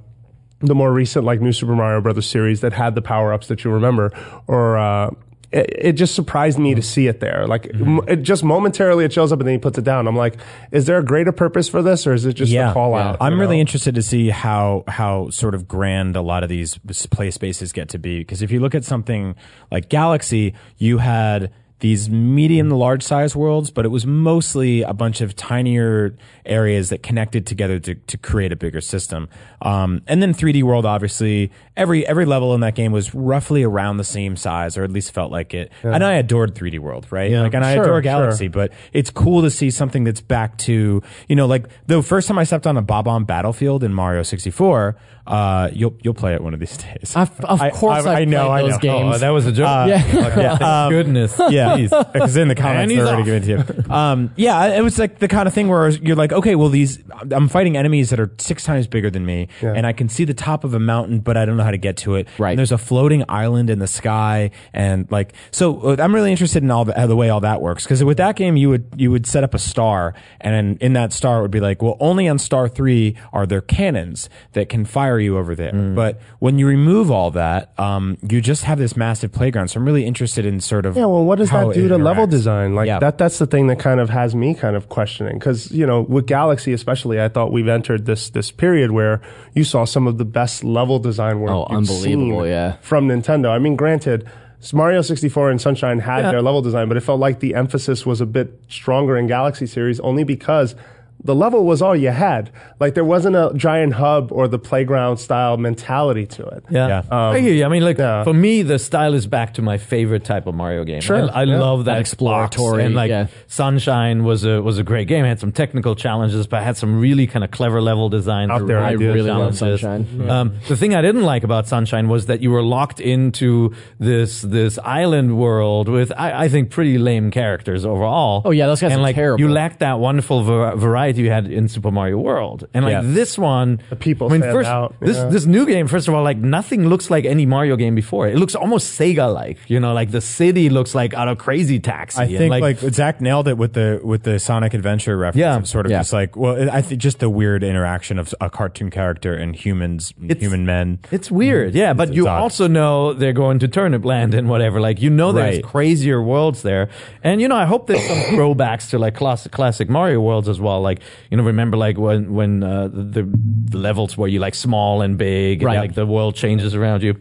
[0.59, 3.63] the more recent like New Super Mario Brothers series that had the power ups that
[3.63, 4.11] you remember,
[4.47, 5.11] or uh,
[5.51, 7.47] it, it just surprised me to see it there.
[7.47, 10.07] Like m- it just momentarily it shows up and then he puts it down.
[10.07, 10.37] I'm like,
[10.71, 13.17] is there a greater purpose for this, or is it just a call out?
[13.19, 13.61] I'm you really know?
[13.61, 16.77] interested to see how how sort of grand a lot of these
[17.09, 19.35] play spaces get to be because if you look at something
[19.71, 24.93] like Galaxy, you had these medium to large size worlds, but it was mostly a
[24.93, 26.13] bunch of tinier
[26.45, 29.29] areas that connected together to, to create a bigger system.
[29.61, 33.97] Um, and then 3D World, obviously, every every level in that game was roughly around
[33.97, 35.71] the same size, or at least felt like it.
[35.83, 37.31] And I adored 3D World, right?
[37.31, 37.41] Yeah.
[37.43, 38.01] Like, and I Sure, adore sure.
[38.01, 42.27] Galaxy, but it's cool to see something that's back to you know like the first
[42.27, 44.97] time I stepped on a Bob-omb battlefield in Mario 64.
[45.27, 47.15] Uh, you'll you'll play it one of these days.
[47.15, 48.77] Of- of course I've know, played I know.
[48.79, 49.15] games.
[49.15, 49.87] Oh, that was a joke.
[49.87, 50.03] Yeah.
[50.03, 51.39] Okay, Yeah, thank um, goodness.
[51.49, 51.89] Yeah, Please.
[52.13, 53.25] because in the comments he's they're already off.
[53.45, 53.93] giving it to you.
[53.93, 56.99] Um, yeah, it was like the kind of thing where you're like, okay, well, these
[57.31, 59.73] I'm fighting enemies that are six times bigger than me, Yeah.
[59.75, 61.77] and I can see the top of a mountain, but I don't know how to
[61.77, 62.27] get to it.
[62.37, 62.51] Right.
[62.51, 66.63] And there's a floating island in the sky, and like, so uh, I'm really interested
[66.63, 67.83] in all the, the way all that works.
[67.83, 71.13] Because with that game, you would you would set up a star, and in that
[71.13, 74.85] star it would be like, well, only on star three are there cannons that can
[74.85, 75.71] fire you over there.
[75.71, 75.95] Mm.
[75.95, 79.69] But when you remove all that, um, you just have this massive playground.
[79.69, 81.87] So I'm really interested in sort of Yeah, well, what does how that oh, do
[81.87, 82.75] to level design?
[82.75, 82.99] Like Yeah.
[82.99, 86.01] that that's the thing that kind of has me kind of questioning cuz you know,
[86.01, 89.21] with Galaxy especially, I thought we've entered this this period where
[89.53, 92.73] you saw some of the best level design work Oh, you've unbelievable, seen yeah.
[92.81, 93.49] from Nintendo.
[93.49, 94.25] I mean, granted,
[94.73, 96.31] Mario 64 and Sunshine had Yeah.
[96.31, 99.65] their level design, but it felt like the emphasis was a bit stronger in Galaxy
[99.65, 100.75] series only because
[101.23, 102.49] the level was all you had.
[102.79, 106.63] Like there wasn't a giant hub or the playground style mentality to it.
[106.69, 106.97] Yeah, Yeah.
[106.99, 107.65] Um, I hear you.
[107.65, 108.23] I mean, like yeah.
[108.23, 111.01] for me, the style is back to my favorite type of Mario game.
[111.01, 111.59] Sure, I, I yeah.
[111.59, 113.27] love that, That exploratory, and like yeah.
[113.47, 115.25] Sunshine was a was a great game.
[115.25, 118.49] It had some technical challenges, but had some really kind of clever level design.
[118.49, 119.13] Out there I ideas.
[119.13, 119.81] really love challenges.
[119.81, 120.29] Sunshine.
[120.29, 124.41] Um, the thing I didn't like about Sunshine was that you were locked into this
[124.41, 128.41] this island world with I, I think pretty lame characters overall.
[128.45, 129.39] Oh, yeah, those guys and are like terrible.
[129.39, 132.67] you lacked that wonderful var- variety variety you had in Super Mario World.
[132.73, 133.01] And like Yeah.
[133.03, 135.25] this one, The people I mean, stand first, out, this yeah.
[135.29, 138.27] this new game, first of all, like nothing looks like any Mario game before.
[138.27, 139.57] It looks almost Sega like.
[139.67, 142.19] You know, like the city looks like out of Crazy Taxi.
[142.21, 145.39] I And, think like, Zach nailed it with the with the Sonic Adventure reference.
[145.41, 145.57] Yeah.
[145.57, 145.99] of sort of Yeah.
[145.99, 150.13] just like well, I think just the weird interaction of a cartoon character and humans,
[150.19, 150.99] human men.
[151.11, 152.39] It's weird, yeah, but It's you odd.
[152.41, 154.79] also know they're going to Turnip Land and whatever.
[154.79, 155.63] Like you know, there's Right.
[155.63, 156.89] crazier worlds there,
[157.23, 160.59] and you know, I hope there's some throwbacks to like classic classic Mario worlds as
[160.59, 160.81] well.
[160.81, 160.98] Like
[161.31, 163.23] you know, remember like when when uh, the
[163.69, 165.73] the levels where you like small and big, Right.
[165.75, 167.15] and like the world changes around you.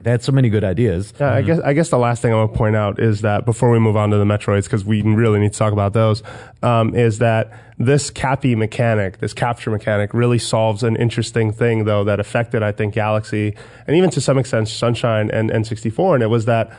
[0.00, 1.14] They had so many good ideas.
[1.20, 3.44] Yeah, I guess I guess the last thing I want to point out is that
[3.44, 6.24] before we move on to the Metroids, because we really need to talk about those,
[6.64, 12.02] um, is that this Cappy mechanic, this capture mechanic, really solves an interesting thing though
[12.02, 13.54] that affected I think Galaxy
[13.86, 16.76] and even to some extent Sunshine and N64, and it was that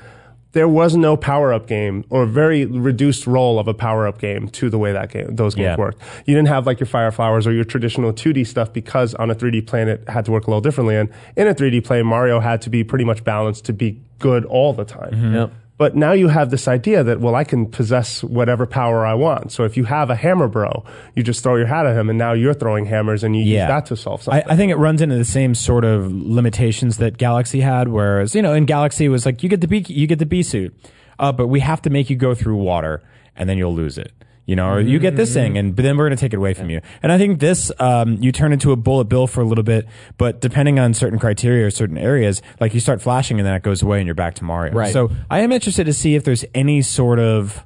[0.54, 4.48] there was no power up game or very reduced role of a power up game
[4.50, 5.76] to the way that game those games Yeah.
[5.78, 6.00] worked.
[6.26, 9.36] You didn't have like your fire flowers or your traditional 2D stuff because on a
[9.36, 10.96] 3D plane it had to work a little differently.
[10.96, 14.46] And in a 3D plane, Mario had to be pretty much balanced to be good
[14.46, 15.12] all the time.
[15.12, 15.34] Mm-hmm.
[15.36, 15.52] Yep.
[15.84, 19.52] But now you have this idea that, well, I can possess whatever power I want.
[19.52, 22.18] So if you have a hammer bro, you just throw your hat at him and
[22.18, 24.50] now you're throwing hammers and you use that to solve something.
[24.50, 28.34] I, I think it runs into the same sort of limitations that Galaxy had, whereas
[28.34, 30.42] you know in Galaxy it was like you get the B you get the B
[30.42, 30.74] suit,
[31.20, 33.04] uh, but we have to make you go through water
[33.36, 34.14] and then you'll lose it.
[34.46, 36.38] You know, or you get this thing, and but then we're going to take it
[36.38, 36.82] away from you.
[37.02, 39.88] And I think this, um, you turn into a bullet bill for a little bit,
[40.18, 43.64] but depending on certain criteria or certain areas, like you start flashing and then it
[43.64, 44.74] goes away and you're back to Mario.
[44.74, 44.92] Right.
[44.92, 47.64] So I am interested to see if there's any sort of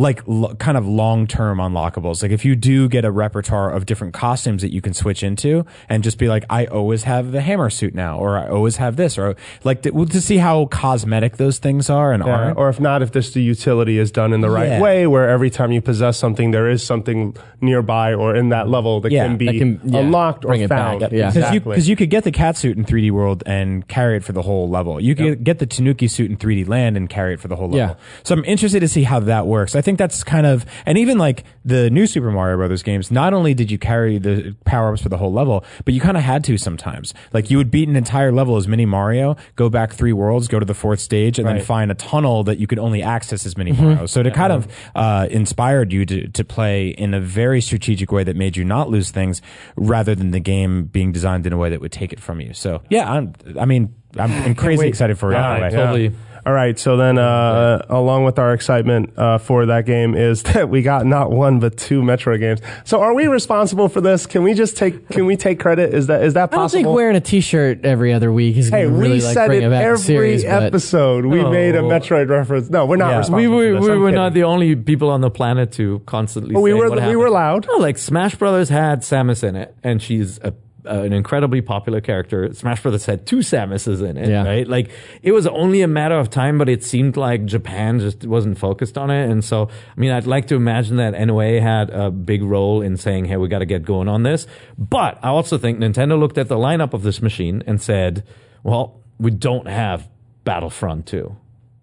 [0.00, 2.22] like lo- kind of long term unlockables.
[2.22, 5.66] Like if you do get a repertoire of different costumes that you can switch into
[5.88, 8.96] and just be like, I always have the hammer suit now, or I always have
[8.96, 12.56] this, or like to, to see how cosmetic those things are and Yeah, aren't.
[12.56, 14.80] or if not, if this the utility is done in the right Yeah.
[14.80, 19.00] way, where every time you possess something, there is something nearby or in that level
[19.02, 21.00] that Yeah, can be that can- unlocked or bring back.
[21.00, 21.00] found.
[21.02, 21.08] Yeah.
[21.08, 21.74] Because you, exactly.
[21.76, 24.42] cause you could get the cat suit in 3D World and carry it for the
[24.42, 24.98] whole level.
[25.00, 27.68] You could get the Tanuki suit in 3D Land and carry it for the whole
[27.68, 27.96] level.
[28.22, 29.74] So I'm interested to see how that works.
[29.76, 33.34] I think that's kind of, and even like the new Super Mario Brothers games, not
[33.34, 36.22] only did you carry the power ups for the whole level, but you kind of
[36.22, 37.14] had to sometimes.
[37.32, 40.58] Like you would beat an entire level as Mini Mario, go back three worlds, go
[40.58, 43.56] to the fourth stage, and then find a tunnel that you could only access as
[43.56, 44.06] Mini Mario.
[44.06, 48.24] So it kind of uh, inspired you to, to play in a very strategic way
[48.24, 49.42] that made you not lose things
[49.76, 52.54] rather than the game being designed in a way that would take it from you.
[52.54, 55.36] So yeah, I'm, I mean, I'm, I'm crazy excited for it.
[55.36, 56.12] All either right, way.
[56.44, 56.50] Totally.
[56.50, 60.68] All right, so then, uh, along with our excitement uh, for that game, is that
[60.68, 62.60] we got not one but two Metro games.
[62.84, 64.26] So, are we responsible for this?
[64.26, 65.08] Can we just take?
[65.08, 65.92] Can we take credit?
[65.94, 66.60] Is that is that possible?
[66.60, 69.20] I don't think wearing a T-shirt every other week is Hey, going to we really
[69.20, 70.42] like said bring it it back every serious.
[70.44, 71.24] but- episode.
[71.26, 71.50] We No.
[71.50, 72.70] made a Metroid reference.
[72.70, 73.18] No, we're not Yeah.
[73.18, 73.36] responsible.
[73.38, 73.88] We for were this.
[73.90, 74.14] we were kidding.
[74.14, 76.54] not the only people on the planet to constantly.
[76.54, 77.18] Well, we were what we happened.
[77.18, 77.66] were loud.
[77.68, 80.52] No, like Smash Brothers had Samus in it, and she's a,
[80.86, 82.52] uh, an incredibly popular character.
[82.54, 84.44] Smash Brothers had two Samuses in it, Yeah.
[84.44, 84.66] right?
[84.66, 84.90] Like
[85.22, 88.96] it was only a matter of time, but it seemed like Japan just wasn't focused
[88.98, 89.30] on it.
[89.30, 92.96] And so, I mean, I'd like to imagine that NOA had a big role in
[92.96, 94.46] saying, "Hey, we got to get going on this."
[94.78, 98.24] But I also think Nintendo looked at the lineup of this machine and said,
[98.62, 100.08] "Well, we don't have
[100.44, 101.36] Battlefront 2."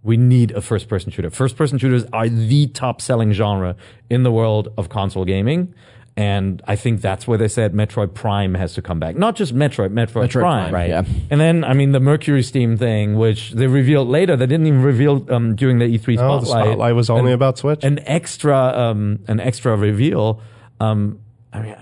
[0.04, 1.30] We need a first person shooter.
[1.30, 3.76] First person shooters are the top selling genre
[4.10, 5.74] in the world of console gaming.
[6.18, 9.16] And I think that's where they said Metroid Prime has to come back.
[9.16, 10.70] Not just Metroid, Metroid, Metroid Prime.
[10.72, 10.90] Prime, Right.
[10.90, 11.04] yeah.
[11.30, 14.82] And then, I mean, the Mercury Steam thing, which they revealed later, they didn't even
[14.82, 16.42] reveal um, during the E3 Oh, spotlight.
[16.42, 17.84] the spotlight was only An- about Switch.
[17.84, 20.42] An extra, um, an extra reveal.
[20.80, 21.20] Um,
[21.54, 21.76] I mean,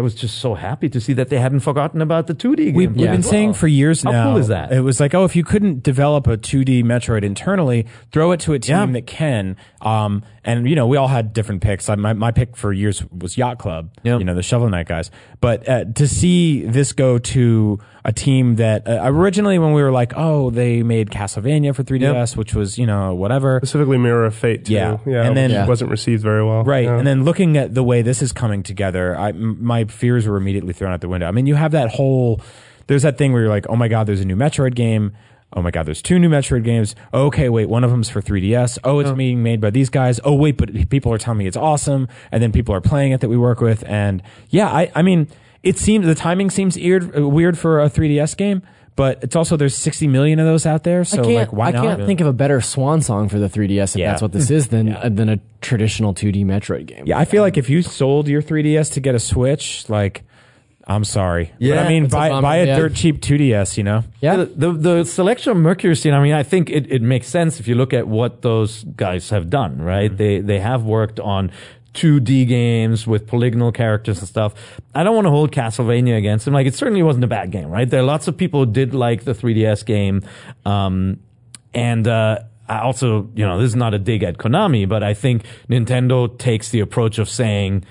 [0.00, 2.74] I, was just so happy to see that they hadn't forgotten about the 2D game.
[2.74, 4.12] We've, we've been saying for years now.
[4.12, 4.72] How cool is that?
[4.72, 8.52] It was like, oh, if you couldn't develop a 2D Metroid internally, throw it to
[8.54, 8.86] a team Yeah.
[8.86, 9.56] that can.
[9.80, 11.88] Um, and you know, we all had different picks.
[11.88, 13.90] I, my my pick for years was Yacht Club.
[14.18, 15.10] You know, the Shovel Knight guys.
[15.40, 19.90] But uh, to see this go to a team that uh, originally, when we were
[19.90, 23.58] like, oh, they made Castlevania for 3DS, which was you know whatever.
[23.58, 24.64] Specifically, Mirror of Fate.
[24.66, 24.72] Too.
[24.72, 24.98] Yeah.
[25.06, 25.22] yeah.
[25.26, 25.66] And then- Yeah.
[25.66, 26.64] wasn't received very well.
[26.64, 26.84] Right.
[26.84, 26.96] Yeah.
[26.98, 30.36] And then looking at the way this is coming together, I, m- my fears were
[30.36, 31.26] immediately thrown out the window.
[31.28, 32.40] I mean, you have that whole,
[32.86, 35.12] there's that thing where you're like, oh my God, there's a new Metroid game.
[35.52, 36.94] Oh my God, there's two new Metroid games.
[37.12, 38.78] Okay, wait, one of them's for 3DS.
[38.84, 40.20] Oh, it's being made by these guys.
[40.24, 42.06] Oh, wait, but people are telling me it's awesome.
[42.30, 43.82] And then people are playing it that we work with.
[43.86, 45.26] And yeah, I, I mean,
[45.62, 48.62] it seems, the timing seems weird, uh, weird for a 3DS game,
[48.96, 51.04] but it's also, there's 60 million of those out there.
[51.04, 51.84] So I can't, like, why I not?
[51.84, 54.10] can't think of a better swan song for the 3DS if Yeah.
[54.10, 57.04] that's what this is than uh, than a traditional 2D Metroid game.
[57.06, 60.22] Yeah, I feel like if you sold your 3DS to get a Switch, like,
[60.86, 61.52] I'm sorry.
[61.58, 62.76] But Yeah, I mean, it's a buy, bummer, buy a yeah.
[62.76, 64.02] dirt cheap 2DS, you know?
[64.20, 64.36] Yeah.
[64.36, 67.60] The, the, the selection of Mercury Steam, I mean, I think it, it makes sense
[67.60, 70.14] if you look at what those guys have done, right?
[70.14, 71.52] They, they have worked on
[71.94, 74.54] 2D games with polygonal characters and stuff.
[74.94, 76.54] I don't want to hold Castlevania against him.
[76.54, 77.88] Like it certainly wasn't a bad game, right?
[77.88, 80.22] There are lots of people who did like the 3DS game.
[80.64, 81.20] Um,
[81.74, 85.12] and, uh, I also, you know, this is not a dig at Konami, but I
[85.12, 87.84] think Nintendo takes the approach of saying,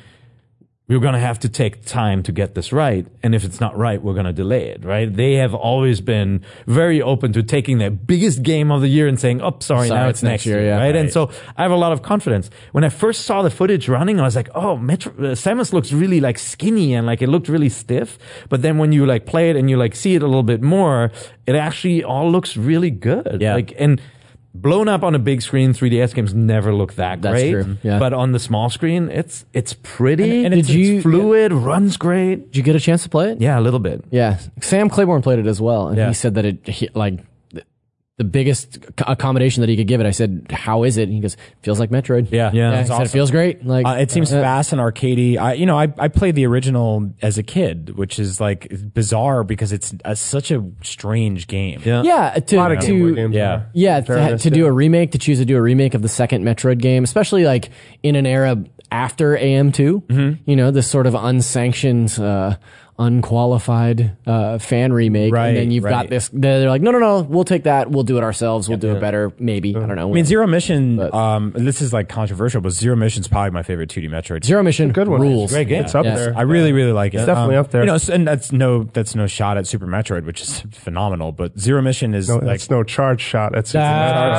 [0.90, 3.06] we're going to have to take time to get this right.
[3.22, 5.12] And if it's not right, we're going to delay it, right?
[5.12, 9.20] They have always been very open to taking their biggest game of the year and
[9.20, 10.78] saying, oh, sorry, Sorry, now it's it's next year, yeah.
[10.78, 10.96] right?
[10.96, 12.50] And so I have a lot of confidence.
[12.72, 15.94] When I first saw the footage running, I was like, oh, Metro, uh, Samus looks
[15.94, 18.18] really like skinny and like it looked really stiff.
[18.50, 20.64] But then when you like play it and you like see it a little bit
[20.64, 21.12] more,
[21.46, 23.42] it actually all looks really good.
[23.42, 23.54] Yeah.
[23.54, 24.02] Like, and
[24.54, 28.00] blown up on a big screen 3ds games never look that That's great true, yeah.
[28.00, 31.98] but on the small screen it's it's pretty And- and it's, you- it's fluid runs
[31.98, 33.40] great Did you get a chance to play it?
[33.42, 36.08] yeah a little bit Yeah, Sam Claiborne played it as well, and Yeah.
[36.08, 37.20] he said that it he, like
[38.20, 40.06] the, the biggest accommodation that he could give it.
[40.06, 42.52] I said, "How is it?" And he goes, "Feels like Metroid." Yeah.
[42.54, 43.06] Yeah, he it's said awesome.
[43.06, 43.66] it feels great.
[43.66, 45.38] Like Uh, it seems uh, fast and arcadey.
[45.38, 49.44] I, you know, I, I played the original as a kid, which is like bizarre
[49.44, 51.82] because it's a, such a strange game.
[51.84, 53.36] yeah Yeah, to, A lot of Game to games.
[53.36, 53.54] yeah.
[53.54, 53.70] are.
[53.74, 56.44] yeah to, to do a remake, to choose to do a remake of the second
[56.44, 57.70] Metroid game, especially like
[58.04, 60.04] in an era after AM2.
[60.08, 60.50] Mm-hmm.
[60.50, 62.20] You know, this sort of unsanctioned.
[62.20, 62.58] Uh,
[63.00, 67.22] unqualified uh, fan remake Right, and then you've got this they're like no no no
[67.22, 70.10] we'll take that we'll do it ourselves we'll do it better maybe i don't know
[70.10, 71.00] I mean, Zero Mission.
[71.14, 74.44] um, this is like controversial, but Zero Mission's probably my favorite 2D Metroid.
[74.44, 75.22] zero mission Good one.
[75.22, 75.84] rules Great game.
[75.84, 76.18] It's up Yes.
[76.20, 76.38] there.
[76.38, 77.18] I really, really like it.
[77.18, 77.82] It's definitely up there.
[77.82, 81.32] You know, and that's no, that's no shot at Super Metroid, which is phenomenal.
[81.32, 83.52] But Zero Mission is No, like that's no charge shot.
[83.54, 83.88] That's Super Ah.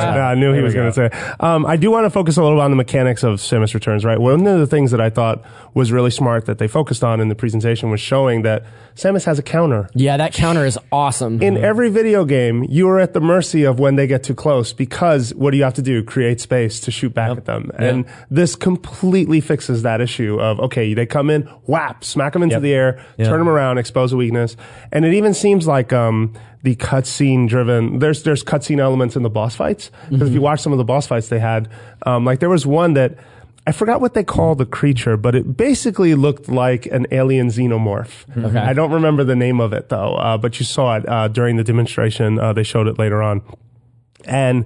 [0.05, 0.15] Metroid.
[0.17, 1.11] Yeah, I knew he was going to say.
[1.41, 4.05] Um, I do want to focus a little on the mechanics of Samus Returns.
[4.05, 5.43] Right, one of the things that I thought
[5.75, 8.50] was really smart that they focused on in the presentation was showing that
[8.97, 9.89] Samus has a counter.
[9.95, 11.41] Yeah, that counter is awesome.
[11.41, 14.73] In every video game, you are at the mercy of when they get too close
[14.75, 16.03] because what do you have to do?
[16.03, 17.71] Create space to shoot back at them.
[17.79, 22.57] And this completely fixes that issue of, okay, they come in, whap, smack them into
[22.57, 22.63] Yep.
[22.63, 24.57] the air, turn them around, expose a weakness.
[24.93, 29.31] And it even seems like, um, the cutscene driven, there's, there's cutscene elements in the
[29.31, 29.91] boss fights.
[30.11, 31.71] Because if you watch some of the boss fights they had,
[32.05, 33.17] um, like there was one that,
[33.67, 38.25] I forgot what they called the creature, but it basically looked like an alien xenomorph.
[38.45, 38.59] Okay.
[38.59, 41.57] I don't remember the name of it though, uh, but you saw it uh, during
[41.57, 42.39] the demonstration.
[42.39, 43.43] Uh, they showed it later on,
[44.25, 44.65] and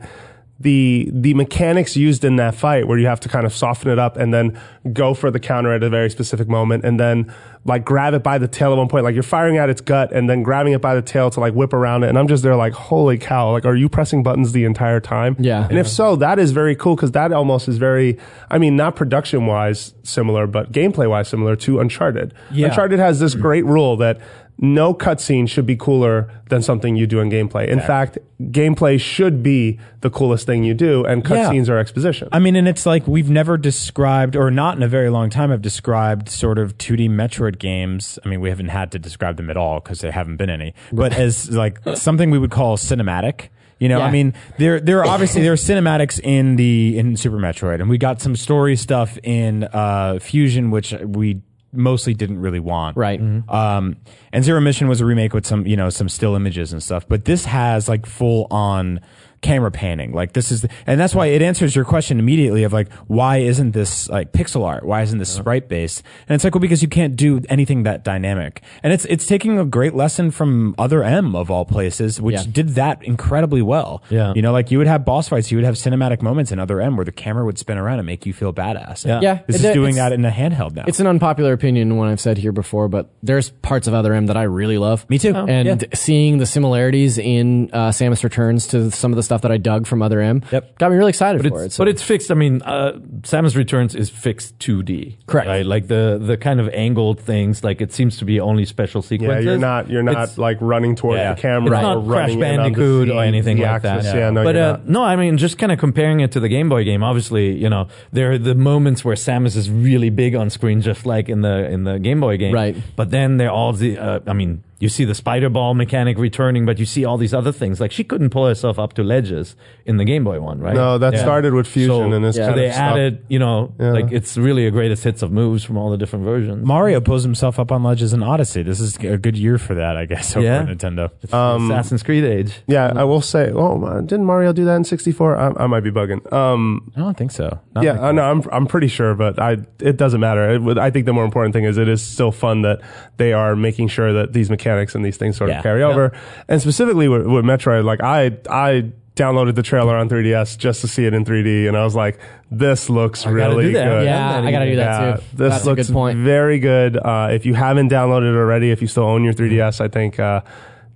[0.64, 3.98] the the mechanics used in that fight, where you have to kind of soften it
[3.98, 4.58] up and then
[4.92, 7.32] go for the counter at a very specific moment, and then
[7.66, 10.10] like grab it by the tail at one point, like you're firing at its gut,
[10.12, 12.08] and then grabbing it by the tail to like whip around it.
[12.08, 13.52] And I'm just there like, holy cow!
[13.52, 15.36] Like, are you pressing buttons the entire time?
[15.38, 15.68] Yeah.
[15.68, 18.18] And if so, that is very cool because that almost is very,
[18.50, 22.32] I mean, not production wise similar, but gameplay wise similar to Uncharted.
[22.50, 22.68] Yeah.
[22.68, 24.18] Uncharted has this great rule that
[24.58, 27.66] no cutscene should be cooler than something you do in gameplay.
[27.66, 31.36] In fact, gameplay should be the coolest thing you do, and Yeah.
[31.50, 32.28] cutscenes are exposition.
[32.30, 35.50] I mean, and it's like we've never described, or not in a very long time,
[35.50, 38.18] have described sort of 2D Metroid games.
[38.24, 40.72] I mean, we haven't had to describe them at all because there haven't been any,
[40.92, 43.48] but as like something we would call cinematic.
[43.80, 44.06] You know, Yeah.
[44.06, 47.90] I mean, there there are obviously there are cinematics in the in Super Metroid, and
[47.90, 51.42] we got some story stuff in uh, Fusion, which we
[51.76, 52.96] mostly didn't really want.
[52.96, 53.20] Right.
[53.20, 53.96] Um,
[54.32, 57.06] and Zero Mission was a remake with some, you know, some still images and stuff.
[57.08, 59.00] But this has like full on
[59.44, 60.12] camera panning.
[60.12, 63.36] Like this is, the, and that's why it answers your question immediately of like, why
[63.38, 64.84] isn't this like pixel art?
[64.84, 66.02] Why isn't this sprite based?
[66.28, 68.62] And it's like, well, because you can't do anything that dynamic.
[68.82, 72.44] And it's it's taking a great lesson from Other M of all places, which Yeah.
[72.50, 74.02] did that incredibly well.
[74.10, 74.32] Yeah.
[74.34, 76.80] You know, like you would have boss fights, you would have cinematic moments in Other
[76.80, 79.04] M where the camera would spin around and make you feel badass.
[79.06, 79.20] Yeah.
[79.22, 80.84] Yeah, This it- is doing that in a handheld now.
[80.86, 84.26] It's an unpopular opinion, one I've said here before, but there's parts of Other M
[84.26, 85.04] that I really love.
[85.10, 85.34] Me too.
[85.34, 85.88] And Yeah.
[85.94, 89.86] seeing the similarities in uh, Samus Returns to some of the stuff that I dug
[89.86, 90.78] from Other M Yep.
[90.78, 91.76] got me really excited But for it's, it.
[91.76, 91.80] So.
[91.82, 92.30] but it's fixed.
[92.30, 92.92] I mean, uh,
[93.22, 95.16] Samus Returns is fixed 2D.
[95.26, 95.46] Correct.
[95.48, 95.66] Right?
[95.66, 99.08] Like the, the kind of angled things, like it seems to be only special yeah,
[99.08, 99.44] sequences.
[99.44, 101.34] you're not you're not It's- like running toward Yeah.
[101.34, 103.82] the camera It's or not Crash running in on the Bandicoot or anything the like
[103.82, 103.96] that.
[103.98, 104.14] axis.
[104.14, 104.88] Yeah, no, but you're uh, not.
[104.88, 107.02] no, I mean, just kind of comparing it to the Game Boy game.
[107.02, 111.06] Obviously, you know, there are the moments where Samus is really big on screen, just
[111.06, 112.54] like in the in the Game Boy game.
[112.54, 112.76] Right.
[112.96, 116.16] But then there are all the, uh, I mean, you see the spider ball mechanic
[116.18, 117.80] returning, but you see all these other things.
[117.80, 120.74] Like she couldn't pull herself up to ledges in the Game Boy one, right?
[120.74, 121.22] No, that Yeah.
[121.22, 122.92] started with Fusion So, and it's so kind they of stopped.
[122.98, 123.92] added, you know, Yeah.
[123.98, 126.66] like it's really a greatest hits of moves from all the different versions.
[126.66, 128.62] Mario pulls himself up on ledges in Odyssey.
[128.62, 130.60] This is a good year for that, I guess, over Yeah.
[130.60, 131.10] at Nintendo.
[131.32, 132.60] Um, Assassin's Creed age.
[132.66, 133.50] Yeah, I will say.
[133.54, 135.36] Oh, man, didn't Mario do that in '64?
[135.36, 136.20] I, I might be bugging.
[136.32, 137.58] Um, I don't think so.
[137.74, 138.22] Not yeah, like I know.
[138.30, 140.50] I'm I'm pretty sure, but I it doesn't matter.
[140.50, 142.80] It, I think the more important thing is it is still fun that
[143.16, 145.58] they are making sure that these mechanics and these things sort Yeah.
[145.58, 146.12] of carry over.
[146.48, 150.88] And specifically with, with Metroid, like I I downloaded the trailer on 3DS just to
[150.88, 152.18] see it in 3D, and I was like,
[152.50, 153.84] "This looks gotta really do that.
[153.84, 155.22] good." Yeah, I gotta do that Yeah, too.
[155.36, 156.18] This That's a looks good point.
[156.18, 156.96] very good.
[156.96, 160.18] Uh, if you haven't downloaded it already, if you still own your 3DS, I think
[160.18, 160.40] uh,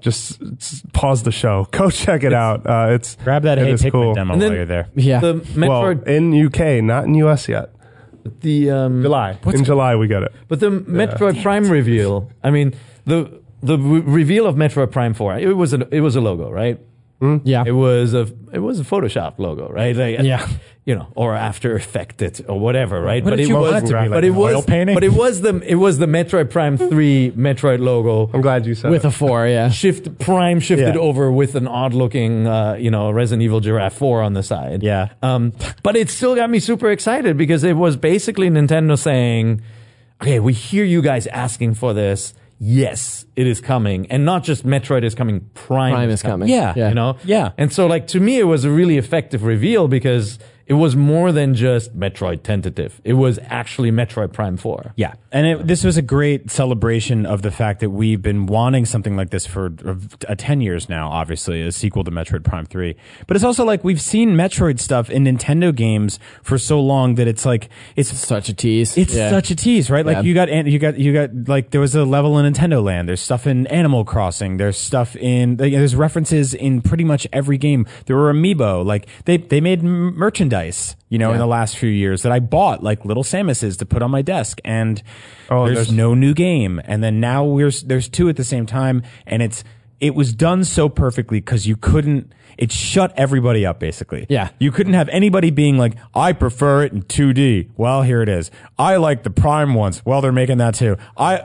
[0.00, 2.66] just s- pause the show, go check it out.
[2.66, 4.14] Uh, it's Grab that it Hey is Pikmin cool.
[4.14, 4.88] demo And then- while you're there.
[4.96, 5.20] Yeah.
[5.20, 7.70] The Well, Metroid, in UK, not in US yet.
[8.40, 9.38] the um, July.
[9.46, 10.32] in July, we get it.
[10.48, 12.74] But the Metroid Prime reveal, I mean,
[13.06, 16.50] the the re- reveal of Metroid Prime Four, it was a it was a logo,
[16.50, 16.78] right?
[17.42, 17.64] yeah.
[17.66, 19.94] It was a it was a Photoshop logo, right?
[19.96, 20.46] Like, Yeah.
[20.84, 23.24] you know, or After Effected or whatever, right?
[23.24, 24.94] What want it to be, like but it was painting?
[24.94, 28.30] but it was the it was the Metroid Prime Three Metroid logo.
[28.32, 29.08] I'm glad you said With it.
[29.08, 29.68] a four, yeah.
[29.82, 31.00] Shift Prime shifted Yeah.
[31.00, 34.84] over with an odd looking, uh, you know, Resident Evil Giraffe 4 on the side.
[34.84, 35.08] Yeah.
[35.20, 35.52] Um,
[35.82, 39.60] but it still got me super excited because it was basically Nintendo saying,
[40.22, 42.32] okay, we hear you guys asking for this.
[42.60, 44.10] Yes, it is coming.
[44.10, 46.48] And not just Metroid is coming, Prime, Prime is coming.
[46.48, 46.74] Yeah.
[46.76, 46.88] Yeah.
[46.88, 47.16] You know?
[47.24, 47.52] Yeah.
[47.56, 50.38] And so, like, to me, it was a really effective reveal because
[50.68, 53.00] it was more than just Metroid tentative.
[53.02, 54.92] It was actually Metroid Prime 4.
[54.96, 58.84] Yeah, and it, this was a great celebration of the fact that we've been wanting
[58.84, 62.94] something like this for uh, 10 years now, obviously, a sequel to Metroid Prime 3.
[63.26, 67.26] But it's also like we've seen Metroid stuff in Nintendo games for so long that
[67.26, 68.96] it's like, it's Such a tease.
[68.98, 69.30] it's Yeah.
[69.30, 70.04] such a tease, right?
[70.04, 70.22] Like Yeah.
[70.22, 73.08] you got, an- you got, you got like there was a level in Nintendo Land.
[73.08, 74.58] There's stuff in Animal Crossing.
[74.58, 77.86] There's stuff in like, there's references in pretty much every game.
[78.06, 78.84] There were amiibo.
[78.84, 80.14] Like they they made m-
[80.58, 83.86] merchandise, you know, in the last few years that I bought like little Samuses to
[83.86, 84.60] put on my desk.
[84.64, 85.02] And
[85.50, 86.80] Oh, there's, there's- no new game.
[86.84, 89.64] And then now we're there's two at the same time, and it's
[90.00, 92.32] it was done so perfectly because you couldn't.
[92.56, 94.26] It shut everybody up basically.
[94.28, 94.48] Yeah.
[94.58, 97.70] You couldn't have anybody being like, I prefer it in 2D.
[97.76, 98.50] Well, here it is.
[98.76, 100.04] I like the Prime ones.
[100.04, 100.96] Well, they're making that too.
[101.16, 101.44] I,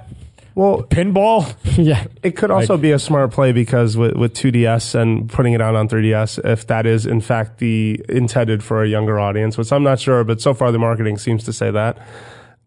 [0.55, 1.55] Well, pinball?
[1.83, 2.05] yeah.
[2.21, 5.75] It could also be a smart play because with, with 2DS and putting it out
[5.75, 9.83] on 3DS, if that is in fact the intended for a younger audience, which I'm
[9.83, 11.97] not sure, but so far the marketing seems to say that.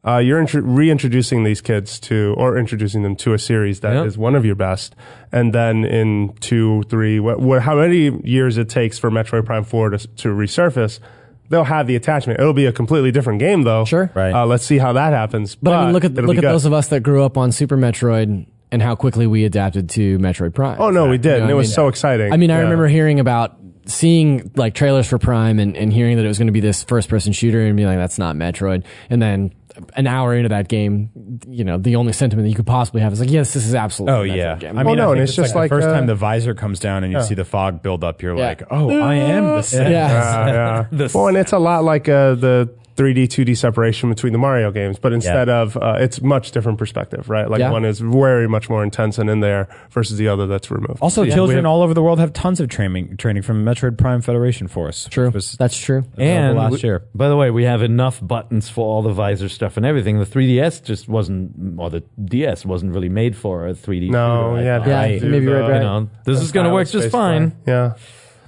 [0.06, 4.14] Uh, you're intro- reintroducing these kids to, or introducing them to a series that is
[4.16, 4.22] Yeah.
[4.22, 4.94] one of your best,
[5.32, 9.64] and then in two, three, wh- wh- how many years it takes for Metroid Prime
[9.64, 11.00] Four to, to resurface,
[11.48, 12.40] they'll have the attachment.
[12.40, 13.84] It'll be a completely different game, though.
[13.84, 14.10] Sure.
[14.14, 14.32] Right.
[14.32, 15.54] Uh, let's see how that happens.
[15.56, 16.50] But, I mean, look at it'll look be at good.
[16.52, 20.18] those of us that grew up on Super Metroid and how quickly we adapted to
[20.18, 20.76] Metroid Prime.
[20.80, 21.24] Oh no, we did.
[21.24, 21.74] You know and what it I was mean?
[21.74, 22.32] so exciting.
[22.32, 22.62] I mean, I Yeah.
[22.62, 26.48] remember hearing about seeing like trailers for Prime and, and hearing that it was going
[26.48, 28.82] to be this first person shooter and being like, that's not Metroid.
[29.08, 29.52] And then
[29.94, 31.10] an hour into that game,
[31.48, 33.74] you know, the only sentiment that you could possibly have is like, yes, this is
[33.74, 34.30] absolutely.
[34.30, 34.56] Oh yeah.
[34.56, 34.78] game.
[34.78, 36.14] I mean, well, no, I and think it's just like, the first uh, time the
[36.14, 38.46] visor comes down and you see the fog build up, you're Yeah.
[38.46, 39.82] like, oh, I am the same.
[39.92, 40.08] yeah.
[40.08, 40.86] Yeah, yeah.
[40.92, 44.70] The well, and it's a lot like uh, the 3D, 2D separation between the Mario
[44.70, 47.48] games, but instead of uh, it's much different perspective, right?
[47.50, 47.70] Like Yeah.
[47.70, 50.98] one is very much more intense and in there versus the other that's removed.
[51.02, 51.34] Also, Yeah.
[51.34, 54.66] children have- all over the world have tons of training training from Metroid Prime Federation
[54.66, 55.08] Force.
[55.10, 55.28] True.
[55.30, 56.04] was That's true.
[56.14, 57.02] available And last we- year.
[57.14, 60.18] by the way, we have enough buttons for all the visor stuff and everything.
[60.18, 64.08] The 3DS just wasn't, or the DS wasn't really made for a 3D.
[64.08, 64.88] no, shooter, I yeah, thought.
[64.88, 65.74] Yeah, they maybe the- right, right.
[65.76, 67.50] You know, this is going to work stylus just fine.
[67.50, 67.60] play.
[67.74, 67.92] Yeah.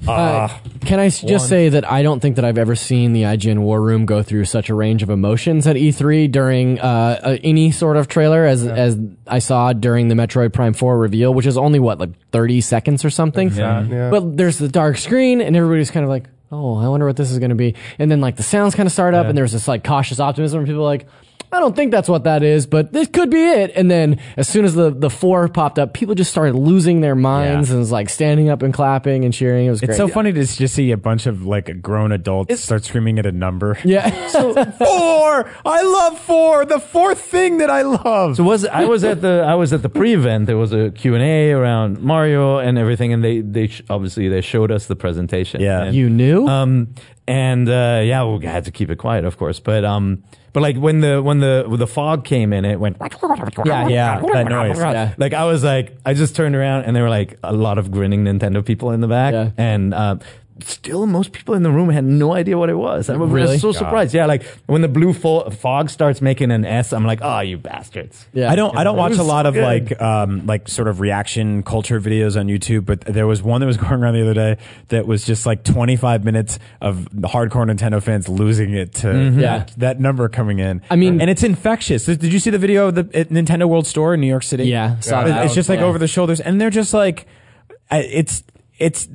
[0.06, 0.48] Uh,
[0.84, 3.58] can I s- just say that I don't think that I've ever seen the IGN
[3.60, 7.70] War Room go through such a range of emotions at E3 during uh, uh, any
[7.72, 8.96] sort of trailer as as
[9.26, 13.04] I saw during the Metroid Prime 4 reveal, which is only what like 30 seconds
[13.04, 13.50] or something.
[13.50, 13.82] Yeah.
[13.84, 14.10] Yeah.
[14.10, 17.30] But there's the dark screen, and everybody's kind of like, "Oh, I wonder what this
[17.30, 19.52] is going to be." And then like the sounds kind of start up, and there's
[19.52, 21.06] this like cautious optimism, and people are like.
[21.50, 23.72] I don't think that's what that is, but this could be it.
[23.74, 27.14] And then as soon as the, the four popped up, people just started losing their
[27.14, 27.74] minds Yeah.
[27.74, 29.66] and was like standing up and clapping and cheering.
[29.66, 29.90] It was great.
[29.90, 33.26] It's so funny to just see a bunch of like grown adults start screaming at
[33.26, 33.78] a number.
[33.84, 34.10] Yeah.
[34.72, 35.50] four.
[35.64, 36.64] I love four.
[36.66, 38.36] The fourth thing that I love.
[38.36, 40.46] So was I was at the I was at the pre-event.
[40.46, 44.28] There was a Q and A around Mario and everything, and they they sh- obviously
[44.28, 45.60] they showed us the presentation.
[45.60, 45.84] Yeah.
[45.84, 46.46] And, you knew?
[46.46, 46.94] Um,
[47.28, 49.60] and uh, yeah, we had to keep it quiet, of course.
[49.60, 52.96] But um, but like when the when the when the fog came in, it went.
[53.64, 54.78] Yeah, yeah, that noise.
[54.78, 55.14] Yeah.
[55.18, 57.90] Like I was like, I just turned around and there were like a lot of
[57.90, 59.50] grinning Nintendo people in the back, Yeah.
[59.58, 60.20] and um,
[60.64, 63.08] still most people in the room had no idea what it was.
[63.08, 63.58] I was Really?
[63.58, 64.14] so surprised.
[64.14, 67.58] Yeah, like when the blue fo- fog starts making an S, I'm like, oh, you
[67.58, 68.26] bastards.
[68.32, 68.50] yeah.
[68.50, 68.76] I don't.
[68.76, 69.62] I don't watch a lot of good.
[69.62, 72.84] like, um, like sort of reaction culture videos on YouTube.
[72.86, 74.56] But there was one that was going around the other day
[74.88, 79.40] that was just like 25 minutes of hardcore Nintendo fans losing it to Mm-hmm.
[79.40, 79.58] Yeah.
[79.58, 80.82] that, that number coming in.
[80.90, 82.04] I mean- and it's infectious.
[82.06, 84.42] Did did you see the video of the at Nintendo World Store in New York
[84.42, 84.64] City?
[84.64, 85.44] Yeah, saw It's- that.
[85.46, 85.86] It's just like Yeah.
[85.86, 87.26] over the shoulders, and they're just like,
[87.90, 88.42] it's
[88.78, 89.08] it's.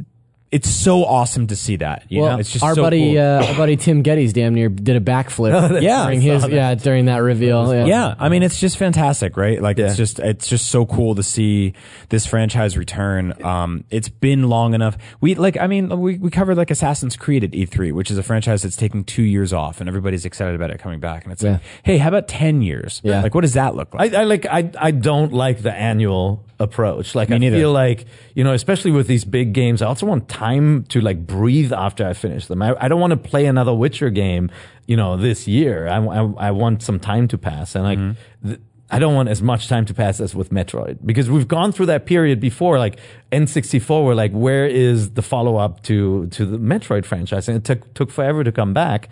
[0.54, 2.06] It's so awesome to see that.
[2.10, 3.22] You know, it's just our so buddy, cool.
[3.22, 5.82] uh, our buddy Tim Gettys, damn near did a backflip.
[5.82, 6.52] Yeah, during his that.
[6.52, 7.74] yeah during that reveal.
[7.74, 7.86] Yeah.
[7.86, 9.62] Yeah, I mean it's just fantastic, right?
[9.62, 9.88] Like Yeah.
[9.88, 11.74] it's just it's just so cool to see
[12.10, 13.44] this franchise return.
[13.44, 14.98] Um, it's been long enough.
[15.20, 18.24] We like, I mean, we we covered like Assassin's Creed at E3, which is a
[18.24, 21.24] franchise that's taking two years off, and everybody's excited about it coming back.
[21.24, 23.02] And it's like, hey, how about ten years?
[23.04, 23.22] Yeah.
[23.24, 24.14] like what does that look like?
[24.14, 27.16] I, I like I I don't like the annual approach.
[27.16, 27.58] Like I neither.
[27.58, 30.43] feel like you know, especially with these big games, I also want time
[30.90, 32.62] to like breathe after I finish them.
[32.62, 34.52] I, I don't want to play another Witcher game,
[34.88, 35.88] you know, this year.
[35.88, 38.00] I I, I want some time to pass, and like.
[38.00, 38.48] Mm-hmm.
[38.48, 38.60] th-
[38.92, 41.88] I don't want as much time to pass as with Metroid because we've gone through
[41.88, 43.00] that period before, like
[43.32, 44.06] N64.
[44.06, 47.48] We're like, where is the follow up to to the Metroid franchise?
[47.48, 49.10] And it took took forever to come back.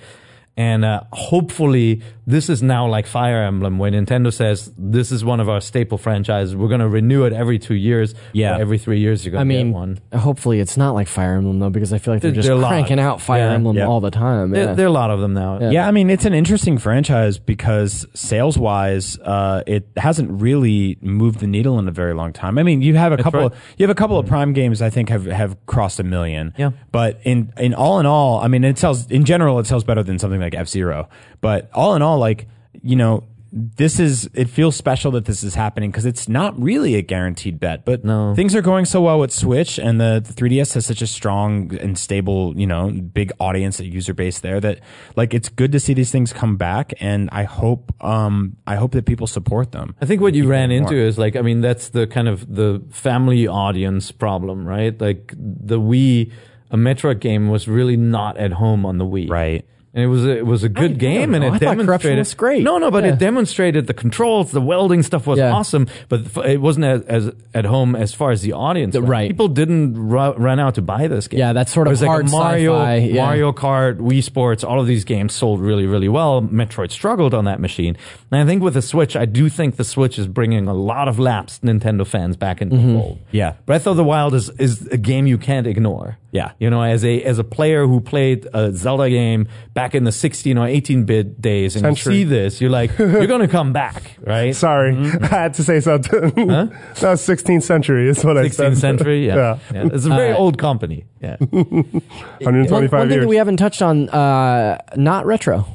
[0.57, 5.39] And uh, hopefully, this is now like Fire Emblem, where Nintendo says this is one
[5.39, 6.55] of our staple franchises.
[6.55, 8.13] We're going to renew it every two years.
[8.33, 8.57] Yeah.
[8.59, 9.99] every three years you're I going to mean, get one.
[10.13, 12.55] hopefully it's not like Fire Emblem though, because I feel like they're There- just there
[12.55, 12.69] are a lot.
[12.69, 13.53] cranking out Fire Yeah.
[13.53, 13.87] Emblem Yeah.
[13.87, 14.51] all the time.
[14.51, 14.73] There, Yeah.
[14.73, 15.69] there are a lot of them now.
[15.71, 21.39] Yeah, I mean it's an interesting franchise because sales wise, uh, it hasn't really moved
[21.39, 22.57] the needle in a very long time.
[22.57, 23.51] I mean, you have a couple, right.
[23.77, 26.53] you have a couple of Prime games I think have have crossed a million.
[26.57, 26.71] Yeah.
[26.91, 30.03] but in in all in all, I mean, it sells in general, it sells better
[30.03, 31.07] than something like F Zero.
[31.39, 32.47] But all in all, like
[32.81, 33.23] you know.
[33.53, 37.59] This is, it feels special that this is happening because it's not really a guaranteed
[37.59, 38.33] bet, but No.
[38.33, 41.75] things are going so well with Switch and the, the 3DS has such a strong
[41.75, 44.79] and stable, you know, big audience, a user base there that
[45.17, 46.93] like it's good to see these things come back.
[47.01, 49.95] And I hope, um, I hope that people support them.
[50.01, 52.55] I think what you ran doing into is like, I mean, that's the kind of
[52.55, 54.97] the family audience problem, right?
[55.01, 56.31] Like the Wii,
[56.69, 59.29] a Metroid game was really not at home on the Wii.
[59.29, 59.65] Right.
[59.93, 61.49] And it was a, it was a good game, and know.
[61.49, 62.19] it I thought Corruption demonstrated.
[62.19, 62.63] was great.
[62.63, 63.09] No, no, but Yeah.
[63.11, 65.51] it demonstrated the controls, the welding stuff was Yeah.
[65.51, 68.95] awesome, but f- it wasn't as, as at home as far as the audience.
[68.95, 69.09] went.
[69.09, 69.29] right.
[69.29, 71.39] People didn't ru- run out to buy this game.
[71.41, 73.25] Yeah, that's sort It of was like hard a Mario, sci-fi, yeah.
[73.25, 74.63] Mario Kart, Wii Sports.
[74.63, 76.41] All of these games sold really, really well.
[76.41, 77.97] Metroid struggled on that machine,
[78.31, 81.09] and I think with the Switch, I do think the Switch is bringing a lot
[81.09, 82.93] of lapsed Nintendo fans back into Mm-hmm.
[82.93, 83.17] the fold.
[83.31, 83.53] Yeah.
[83.65, 86.17] Breath of the Wild is is a game you can't ignore.
[86.31, 86.51] Yeah.
[86.59, 90.11] You know, as a as a player who played a Zelda game back in the
[90.13, 92.15] 16 or 18 bit days, and Century.
[92.15, 94.55] you see this, you're like, you're gonna come back, right?
[94.55, 96.31] Sorry, I had to say something.
[96.47, 98.73] no, 16th century is what I said.
[98.73, 99.35] 16th century, yeah.
[99.35, 99.57] yeah.
[99.73, 99.89] yeah.
[99.93, 101.05] It's a very Uh, old company.
[101.21, 101.35] Yeah.
[101.39, 103.23] 125 one, one thing years.
[103.23, 105.65] that we haven't touched on, uh, not retro.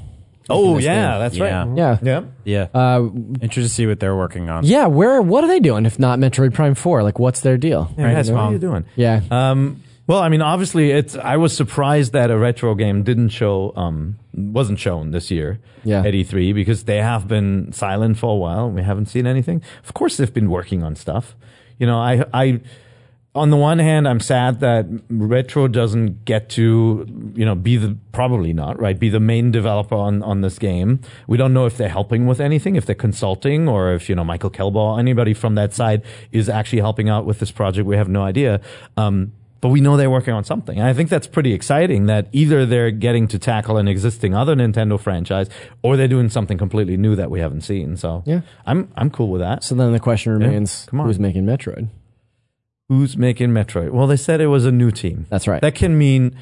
[0.48, 1.20] Oh yeah, game.
[1.20, 1.64] that's Yeah.
[1.64, 1.76] right.
[1.76, 1.98] Yeah.
[2.02, 2.22] Yeah.
[2.44, 2.66] Yeah.
[2.72, 3.08] Uh,
[3.40, 4.64] Interested to see what they're working on.
[4.64, 7.02] yeah, where what are they doing if not Metroid Prime Four?
[7.02, 7.92] Like, what's their deal?
[7.98, 8.84] Yeah, guys, what are you doing?
[8.94, 11.16] Yeah, Um, well, I mean, obviously, it's.
[11.16, 16.00] I was surprised that a retro game didn't show, um, wasn't shown this year Yeah.
[16.00, 18.70] at E3 because they have been silent for a while.
[18.70, 19.62] We haven't seen anything.
[19.84, 21.34] Of course, they've been working on stuff.
[21.78, 22.60] You know, I, I,
[23.34, 27.96] on the one hand, I'm sad that retro doesn't get to, you know, be the
[28.12, 31.00] probably not right, be the main developer on on this game.
[31.26, 34.24] We don't know if they're helping with anything, if they're consulting, or if you know
[34.24, 36.02] Michael Kelbaugh, anybody from that side
[36.32, 37.86] is actually helping out with this project.
[37.86, 38.60] We have no idea.
[38.96, 40.78] Um, but we know they're working on something.
[40.78, 44.54] And I think that's pretty exciting that either they're getting to tackle an existing other
[44.54, 45.48] Nintendo franchise
[45.82, 47.96] or they're doing something completely new that we haven't seen.
[47.96, 48.42] So Yeah.
[48.66, 49.64] I'm I'm cool with that.
[49.64, 51.06] So then the question remains: Come on.
[51.06, 51.88] Who's making Metroid?
[52.88, 53.90] Who's making Metroid?
[53.90, 55.26] Well, they said it was a new team.
[55.28, 55.60] That's right.
[55.60, 56.36] That can mean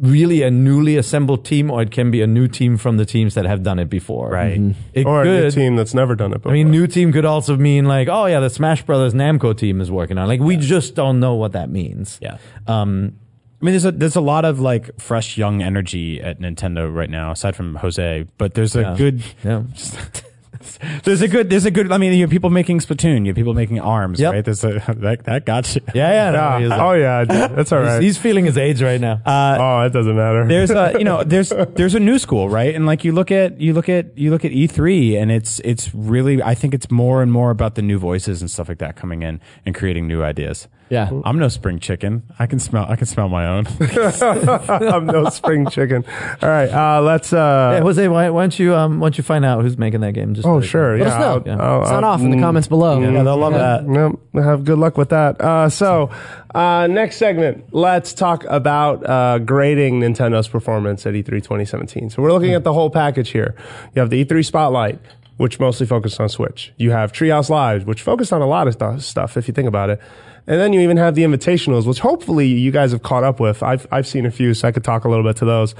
[0.00, 3.34] really a newly assembled team, or it can be a new team from the teams
[3.34, 4.30] that have done it before.
[4.30, 4.58] Right.
[4.94, 6.52] It or a new team that's never done it before.
[6.52, 9.80] I mean, new team could also mean like, oh yeah, the Smash Brothers Namco team
[9.80, 10.26] is working on.
[10.26, 12.18] Like, we just don't know what that means.
[12.22, 12.38] Yeah.
[12.66, 13.16] Um,
[13.60, 17.10] I mean, there's a there's a lot of like fresh young energy at Nintendo right
[17.10, 18.26] now, aside from Jose.
[18.38, 18.94] But there's a Yeah.
[18.96, 19.62] good yeah.
[21.04, 21.90] there's a good there's a good.
[21.90, 24.32] I mean, you have people making Splatoon, you have people making Arms, Yep.
[24.32, 24.44] right?
[24.44, 25.80] There's a that that got you.
[25.94, 26.30] Yeah, yeah.
[26.30, 26.58] no, yeah.
[26.60, 29.20] he's, oh yeah, that's all he's- he's feeling his age right now.
[29.24, 30.46] Uh, oh, it doesn't matter.
[30.46, 33.60] there's a you know there's there's a new school right and like you look at
[33.60, 37.22] you look at you look at E3 and it's it's really I think it's more
[37.22, 40.22] and more about the new voices and stuff like that coming in and creating new
[40.22, 40.68] ideas.
[40.90, 41.08] Yeah.
[41.24, 42.24] I'm no spring chicken.
[42.38, 43.66] I can smell I can smell my own.
[44.20, 46.04] I'm no spring chicken.
[46.42, 47.32] All right, uh, let's.
[47.32, 50.00] Uh, yeah, Jose, why, why don't you um, why don't you find out who's making
[50.00, 50.34] that game?
[50.34, 51.14] Just oh to- sure, Let yeah.
[51.14, 51.26] us know.
[51.26, 51.62] I'll- Yeah.
[51.62, 53.00] I'll- Sound I'll- off in the mm, comments below.
[53.00, 53.86] yeah, they'll love that.
[53.86, 55.40] No, have good luck with that.
[55.40, 56.10] Uh, so,
[56.54, 62.10] uh, next segment, let's talk about uh, grading Nintendo's performance at E E3 2017.
[62.10, 63.54] So, we're looking at the whole package here.
[63.94, 64.98] You have the E3 Spotlight,
[65.36, 66.72] which mostly focused on Switch.
[66.76, 69.68] You have Treehouse Live, which focused on a lot of stu- stuff, if you think
[69.68, 70.00] about it.
[70.50, 73.62] And then you even have the invitationals, which hopefully you guys have caught up with.
[73.62, 75.76] I've, I've seen a few, so I could talk a little bit to those.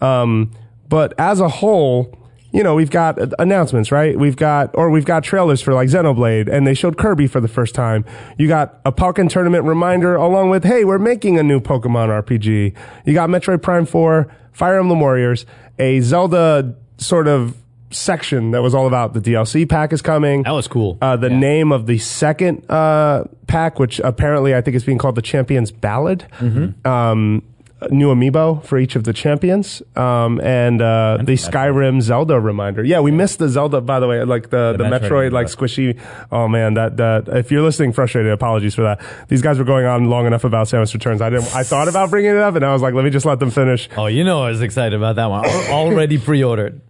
[0.00, 0.52] Um,
[0.88, 2.16] but as a whole,
[2.52, 4.16] you know, we've got announcements, right?
[4.16, 7.48] We've got, or we've got trailers for like Xenoblade, and they showed Kirby for the
[7.48, 8.04] first time.
[8.38, 12.76] You got a Pokken tournament reminder along with, hey, we're making a new Pokemon RPG.
[13.04, 15.46] You got Metroid Prime 4, Fire Emblem Warriors,
[15.80, 17.56] a Zelda sort of
[17.92, 20.42] section that was all about the DLC pack is coming.
[20.42, 20.98] That was cool.
[21.00, 25.14] Uh, the name of the second uh, pack, which apparently I think is being called
[25.14, 26.26] the Champions Ballad.
[26.84, 27.42] Um,
[27.90, 32.84] new amiibo for each of the champions, um, and uh, the Skyrim Zelda reminder.
[32.84, 35.98] Yeah, we missed the Zelda, by the way, like the, the, Metroid Metroid, like squishy.
[36.30, 39.00] Oh man, that that if you're listening frustrated, apologies for that.
[39.28, 41.20] These guys were going on long enough about Samus Returns.
[41.20, 41.54] I didn't.
[41.54, 43.50] I thought about bringing it up, and I was like, let me just let them
[43.50, 45.44] finish oh, you know I was excited about that one.
[45.70, 46.80] Already pre-ordered.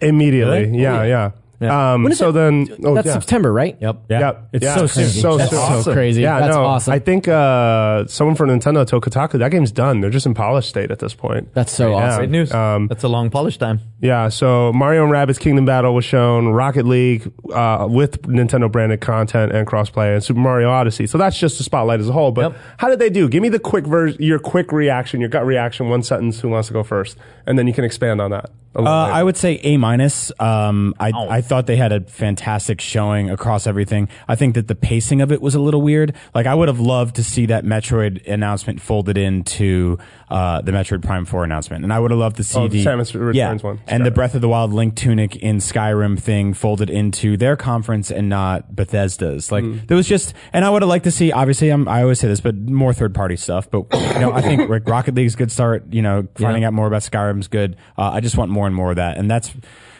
[0.00, 0.66] Immediately.
[0.66, 0.78] Really?
[0.82, 1.30] Yeah, Oh, yeah.
[1.60, 1.94] Yeah.
[1.94, 2.32] Um, When is so it?
[2.34, 3.14] then, oh, That's yeah.
[3.14, 3.76] September, right?
[3.80, 4.02] Yep.
[4.08, 4.20] Yeah.
[4.20, 4.48] Yep.
[4.52, 4.76] It's Yeah.
[4.76, 5.08] so soon.
[5.08, 5.82] So That's soon.
[5.82, 6.22] so crazy.
[6.22, 6.92] Yeah, That's no, awesome.
[6.92, 10.00] I think uh, someone from Nintendo told Kotaku that game's done.
[10.00, 11.52] They're just in polish state at this point.
[11.54, 11.96] That's so Yeah.
[11.96, 12.18] awesome.
[12.20, 12.54] Great news.
[12.54, 13.80] Um, That's a long polish time.
[14.00, 19.00] Yeah, so Mario and Rabbids Kingdom Battle was shown, Rocket League uh, with Nintendo branded
[19.00, 21.08] content and crossplay, and Super Mario Odyssey.
[21.08, 22.30] So that's just the spotlight as a whole.
[22.30, 22.56] But Yep.
[22.76, 23.28] how did they do?
[23.28, 26.38] Give me the quick vers- your quick reaction, your gut reaction, one sentence.
[26.38, 27.18] Who wants to go first?
[27.48, 28.50] And then you can expand on that.
[28.86, 28.90] Uh.
[28.90, 30.30] I would say A minus.
[30.38, 34.08] Um, I I thought they had a fantastic showing across everything.
[34.28, 36.14] I think that the pacing of it was a little weird.
[36.34, 39.98] Like I would have loved to see that Metroid announcement folded into
[40.30, 42.84] uh, the Metroid Prime Four announcement, and I would have loved to see Oh, the
[42.84, 43.80] Samus Returns yeah, one.
[43.86, 48.10] and the Breath of the Wild Link Tunic in Skyrim thing folded into their conference
[48.10, 49.50] and not Bethesda's.
[49.52, 49.78] Like Hmm.
[49.86, 51.32] there was just, and I would have liked to see.
[51.32, 53.70] Obviously, I'm, I always say this, but more third party stuff.
[53.70, 55.92] But you know, I think like, Rocket League's a good start.
[55.92, 57.76] You know, finding out more about Skyrim's good.
[57.96, 59.52] Uh, I just want more and more of that, and that's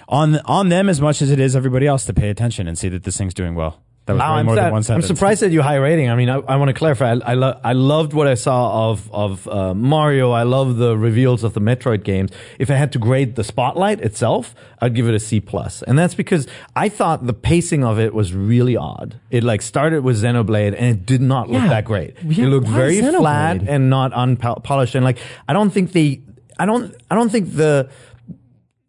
[0.08, 2.88] on on them as much as it is everybody else to pay attention and see
[2.88, 3.82] that this thing's doing well.
[4.08, 6.10] That was Wow, way I'm, more sad- than one I'm surprised at you high rating.
[6.10, 7.12] I mean, I, I want to clarify.
[7.12, 10.32] I, I, lo- I loved what I saw of of uh, Mario.
[10.32, 12.30] I love the reveals of the Metroid games.
[12.58, 15.96] If I had to grade the Spotlight itself, I'd give it a C plus, and
[15.98, 19.20] that's because I thought the pacing of it was really odd.
[19.30, 21.68] It like started with Xenoblade, and it did not look Yeah.
[21.68, 22.16] that great.
[22.24, 23.18] Yeah, it looked very Xenoblade?
[23.20, 26.22] flat and not unpolished, and like I don't think they,
[26.58, 27.88] I don't, I don't think the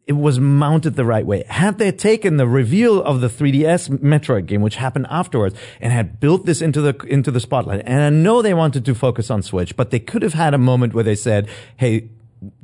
[0.09, 1.43] it was mounted the right way.
[1.47, 6.19] Had they taken the reveal of the 3DS Metroid game, which happened afterwards, and had
[6.19, 9.43] built this into the into the spotlight, and I know they wanted to focus on
[9.43, 11.47] Switch, but they could have had a moment where they said,
[11.77, 12.09] "Hey."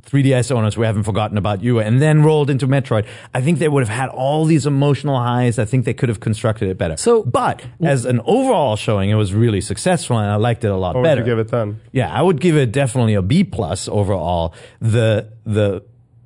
[0.06, 3.06] 3DS owners, we haven't forgotten about you, and then rolled into Metroid.
[3.34, 5.60] I think they would have had all these emotional highs.
[5.60, 6.96] I think they could have constructed it better.
[6.96, 10.78] So- but as an overall showing, it was really successful, and I liked it a
[10.78, 11.22] lot what would better.
[11.22, 11.82] you give it then?
[11.92, 14.54] Yeah, I would give it definitely a B plus overall.
[14.80, 15.82] The the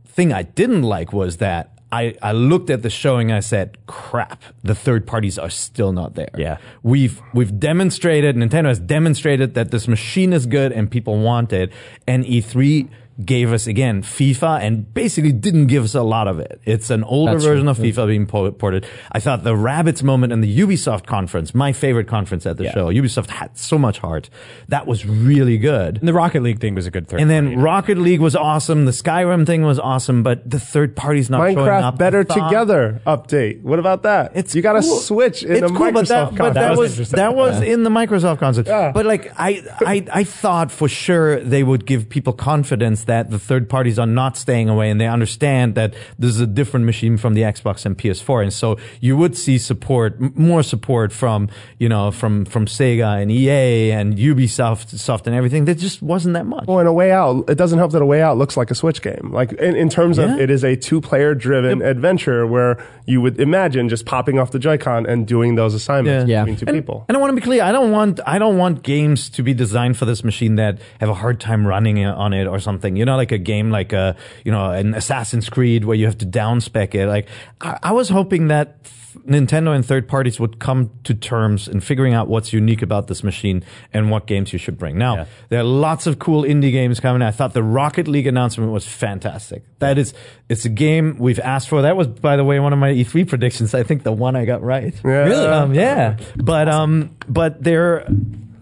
[0.10, 3.32] thing I didn't like was that I, I looked at the showing.
[3.32, 4.44] and I said, "Crap!
[4.64, 6.58] The third parties are still not there." Yeah.
[6.84, 8.36] we've we've demonstrated.
[8.36, 11.72] Nintendo has demonstrated that this machine is good and people want it.
[12.08, 12.90] And E3
[13.26, 16.62] gave us again FIFA and basically didn't give us a lot of it.
[16.66, 17.72] It's an older That's version true.
[17.72, 18.86] of FIFA being po- ported.
[19.12, 22.74] I thought the Rabbids moment in the Ubisoft conference, my favorite conference at the Yeah.
[22.74, 22.88] show.
[22.88, 24.30] Ubisoft had so much heart.
[24.70, 25.98] That was really good.
[25.98, 27.20] And the Rocket League thing was a good third.
[27.20, 27.60] And then.
[27.60, 28.86] Rocket League was awesome.
[28.86, 31.98] The Skyrim thing was awesome, but the third party's not showing Minecraft up.
[31.98, 33.62] Better Together update.
[33.64, 34.32] What about that?
[34.36, 34.98] It's you got to cool.
[35.00, 38.40] switch in it's cool, Microsoft but that, but that was that was in the Microsoft
[38.40, 38.68] concept.
[38.70, 38.92] Yeah.
[38.94, 43.40] But like I, I I thought for sure they would give people confidence that the
[43.40, 47.18] third parties are not staying away and they understand that this is a different machine
[47.18, 51.50] from the Xbox and PS4, and so you would see support, m- more support from
[51.78, 55.66] you know from from Sega and EA and Ubisoft, soft and everything.
[55.66, 56.66] There just wasn't that much.
[56.68, 58.76] Well, in a way out, it doesn't help that a way out looks like a
[58.76, 59.30] Switch game.
[59.34, 63.90] Like in, in terms of it is a two-player driven adventure where you would imagine
[63.90, 66.44] just popping off the Joy-Con and doing those assignments Yeah.
[66.44, 67.06] between two and, people.
[67.08, 67.64] And I want to be clear.
[67.64, 71.10] I don't want I don't want games to be designed for this machine that have
[71.10, 72.96] a hard time running on it or something.
[73.00, 76.18] You know, like a game like a you know an Assassin's Creed where you have
[76.20, 77.08] to downspec it.
[77.08, 77.28] Like
[77.62, 81.80] I, I was hoping that f- Nintendo and third parties would come to terms in
[81.80, 84.98] figuring out what's unique about this machine and what games you should bring.
[85.00, 85.26] Now Yeah.
[85.50, 87.24] there are lots of cool indie games coming.
[87.24, 89.64] I thought the Rocket League announcement was fantastic.
[89.80, 90.14] That is,
[90.48, 91.82] it's a game we've asked for.
[91.82, 93.74] That was, by the way, one of my E3 predictions.
[93.74, 94.94] I think the one I got right.
[95.04, 95.10] Yeah.
[95.12, 95.48] Really?
[95.48, 96.18] Um, yeah.
[96.38, 98.08] But um, but there,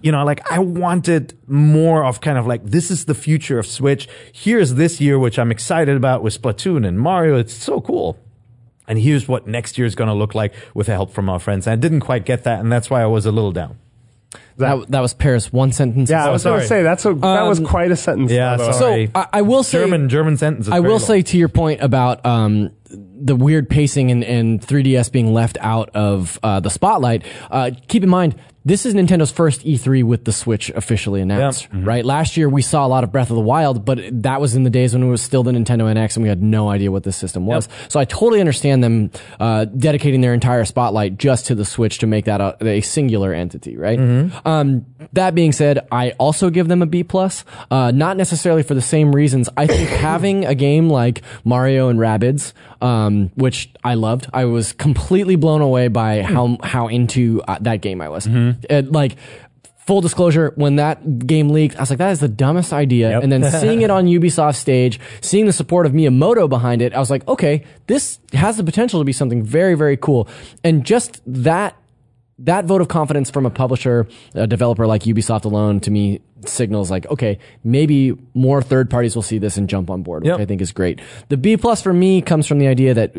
[0.01, 3.65] you know, like I wanted more of kind of like this is the future of
[3.65, 4.07] Switch.
[4.31, 7.37] Here's this year, which I'm excited about with Splatoon and Mario.
[7.37, 8.17] It's so cool.
[8.87, 11.39] And here's what next year is going to look like with the help from our
[11.39, 11.67] friends.
[11.67, 13.77] And I didn't quite get that, and that's why I was a little down.
[14.57, 15.53] That, that was Paris.
[15.53, 16.09] One sentence.
[16.09, 18.31] Yeah, I was going to say that's a that was Um, quite a sentence.
[18.31, 18.71] Yeah, though.
[18.71, 19.05] sorry.
[19.07, 20.67] So I, I will say German German sentence.
[20.67, 21.07] is I very will long.
[21.07, 25.89] say to your point about um, the weird pacing and, and 3DS being left out
[25.89, 27.23] of uh, the spotlight.
[27.51, 28.35] Uh, keep in mind
[28.65, 32.03] this is Nintendo's first E3 with the Switch officially announced, right?
[32.03, 34.63] Last year we saw a lot of Breath of the Wild, but that was in
[34.63, 37.03] the days when it was still the Nintendo NX and we had no idea what
[37.03, 37.69] this system was.
[37.87, 42.07] So I totally understand them uh, dedicating their entire spotlight just to the Switch to
[42.07, 43.97] make that a, a singular entity, right?
[44.47, 48.73] Um, that being said, I also give them a B plus, uh, not necessarily for
[48.73, 49.49] the same reasons.
[49.57, 54.71] I think having a game like Mario and Rabbids, um, which I loved, I was
[54.71, 58.25] completely blown away by how how into uh, that game I was.
[58.69, 59.17] It, like
[59.87, 63.19] full disclosure, when that game leaked, I was like, that is the dumbest idea.
[63.19, 66.99] And then seeing it on Ubisoft stage, seeing the support of Miyamoto behind it, I
[66.99, 70.27] was like, okay, this has the potential to be something very, very cool.
[70.63, 71.75] And just that
[72.39, 76.91] that vote of confidence from a publisher, a developer like Ubisoft alone, to me signals
[76.91, 80.39] like, okay, maybe more third parties will see this and jump on board, which Yep.
[80.39, 80.99] I think is great.
[81.29, 83.13] The B plus for me comes from the idea that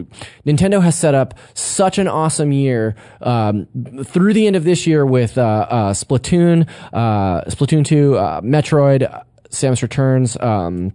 [0.46, 3.66] Nintendo has set up such an awesome year um,
[4.04, 9.12] through the end of this year with uh, uh, Splatoon, uh, Splatoon two, uh, Metroid,
[9.12, 10.36] uh, Samus Returns.
[10.38, 10.92] Um,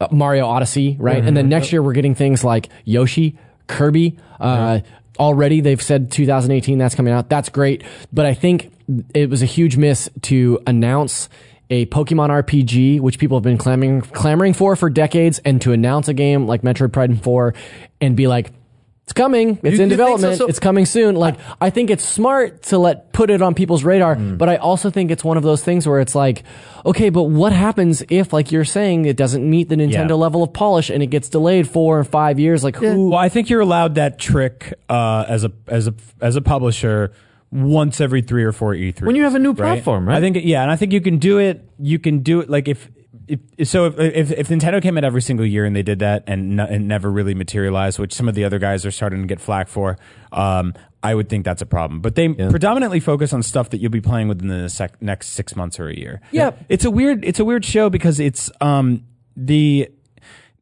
[0.00, 1.24] uh, Mario Odyssey, right?
[1.24, 4.18] And then next year we're getting things like Yoshi, Kirby.
[4.40, 4.80] Uh,
[5.18, 7.28] Already they've said 2018 that's coming out.
[7.28, 8.72] That's great, but I think
[9.14, 11.28] it was a huge miss to announce
[11.70, 16.08] a Pokemon RPG, which people have been clamoring clamoring for for decades, and to announce
[16.08, 17.54] a game like Metroid Prime 4
[18.00, 18.50] and be like.
[19.04, 19.58] It's coming.
[19.62, 19.96] It's You- in you think so?
[19.96, 20.38] development.
[20.38, 21.14] So- it's coming soon.
[21.14, 24.36] Like I think it's smart to let put it on people's radar, Hmm.
[24.36, 26.42] but I also think it's one of those things where it's like,
[26.86, 30.14] okay, but what happens if, like you're saying, it doesn't meet the Nintendo Yeah.
[30.14, 32.64] level of polish and it gets delayed four or five years?
[32.64, 33.10] Like who?
[33.10, 37.12] Well, I think you're allowed that trick uh, as a as a as a publisher
[37.52, 39.02] once every three or four E3.
[39.06, 40.16] When you have a new platform, right?
[40.16, 41.62] I think yeah, and I think you can do it.
[41.78, 42.88] You can do it like if.
[43.28, 46.24] If, so if, if if Nintendo came out every single year and they did that
[46.26, 49.26] and, no, and never really materialized, which some of the other guys are starting to
[49.26, 49.98] get flack for,
[50.32, 52.00] um, I would think that's a problem.
[52.00, 55.54] But they predominantly focus on stuff that you'll be playing within the sec- next six
[55.54, 56.20] months or a year.
[56.32, 56.64] Yep.
[56.68, 59.04] it's a weird it's a weird show because it's um
[59.36, 59.88] the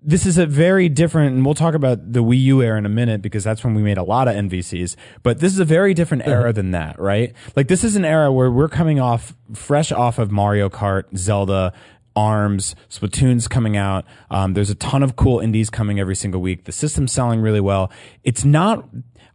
[0.05, 2.91] this is a very different, and we'll talk about the Wii U era in a
[2.91, 4.97] minute because that's when we made a lot of NVCs.
[5.23, 7.33] But this is a very different era than that, right?
[7.55, 11.73] Like this is an era where we're coming off fresh off of Mario Kart, Zelda,
[12.17, 14.05] Arms, Splatoon's coming out.
[14.31, 16.65] Um, there's a ton of cool indies coming every single week.
[16.65, 17.91] The system's selling really well.
[18.25, 18.89] It's not.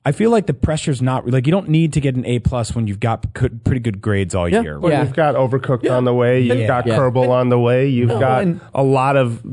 [0.06, 2.74] I feel like the pressure's not like you don't need to get an A plus
[2.74, 4.80] when you've got good, pretty good grades all year.
[4.80, 5.04] Well, Yeah.
[5.04, 6.40] you've got Overcooked on the way.
[6.40, 6.68] You've Yeah.
[6.68, 6.98] got Yeah.
[6.98, 7.90] Kerbal on the way.
[7.90, 9.44] You've got and- a lot of,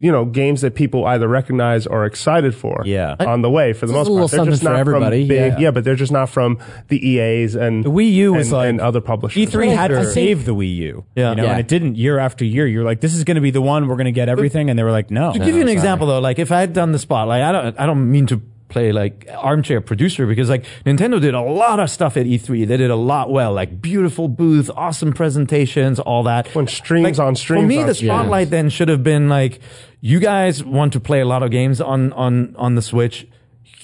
[0.00, 2.82] you know, games that people either recognize or are excited for.
[2.84, 3.14] Yeah.
[3.20, 4.30] on the way for the It's a most little part.
[4.32, 5.58] They're something just for not everybody, from big, yeah.
[5.58, 5.70] yeah.
[5.70, 8.80] but they're just not from the EAs and The Wii U was and, like and
[8.80, 9.50] other publishers.
[9.50, 11.30] E3 had to save the Wii U, Yeah.
[11.30, 11.50] you know, Yeah.
[11.52, 12.66] and it didn't year after year.
[12.66, 14.78] You're like, this is going to be the one we're going to get everything, and
[14.78, 15.32] they were like, no.
[15.32, 17.80] To give you an example though, like if I had done the spotlight, I don't,
[17.80, 18.42] I don't mean to
[18.74, 22.66] play like armchair producer because like Nintendo did a lot of stuff at E3.
[22.66, 26.48] They did a lot well, like beautiful booth, awesome presentations, all that.
[26.54, 29.60] When streams Like, on streams For me, the spotlight then should have been like,
[30.00, 33.26] you guys want to play a lot of games on on on the Switch.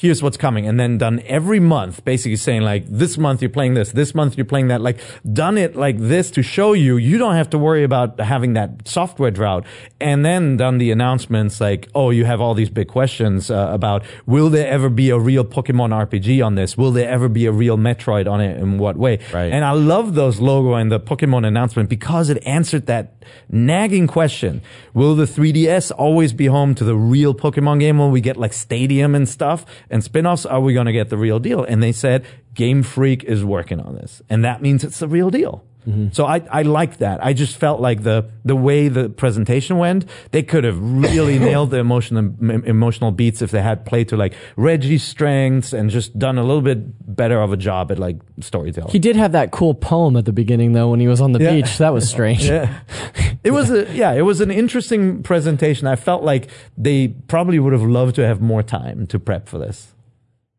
[0.01, 3.75] Here's what's coming, and then done every month, basically saying like, this month you're playing
[3.75, 4.81] this, this month you're playing that.
[4.81, 4.99] Like,
[5.31, 8.89] done it like this to show you you don't have to worry about having that
[8.89, 9.67] software drought,
[10.01, 14.03] and then done the announcements like, oh, you have all these big questions uh, about
[14.25, 16.79] will there ever be a real Pokemon RPG on this?
[16.79, 18.57] Will there ever be a real Metroid on it?
[18.57, 19.19] In what way?
[19.35, 19.53] Right.
[19.53, 23.13] And I love those logo and the Pokemon announcement because it answered that
[23.51, 24.63] nagging question.
[24.95, 28.53] Will the 3DS always be home to the real Pokemon game when we get like
[28.53, 30.47] Stadium and stuff and spin-offs?
[30.47, 31.65] Are we going to get the real deal?
[31.65, 32.25] And they said
[32.55, 34.23] Game Freak is working on this.
[34.31, 35.65] And that means it's the real deal.
[35.89, 36.09] Mm-hmm.
[36.13, 37.25] So I, I like that.
[37.25, 41.71] I just felt like the, the way the presentation went, they could have really nailed
[41.71, 46.19] the emotional, em- emotional beats if they had played to like Reggie's strengths and just
[46.19, 48.91] done a little bit better of a job at like storytelling.
[48.93, 51.41] He did have that cool poem at the beginning though when he was on the
[51.43, 51.53] Yeah.
[51.53, 51.79] beach.
[51.79, 52.45] That was strange.
[52.51, 52.81] Yeah.
[53.45, 55.87] It was a yeah, it was an interesting presentation.
[55.87, 59.59] I felt like they probably would have loved to have more time to prep for
[59.59, 59.95] this.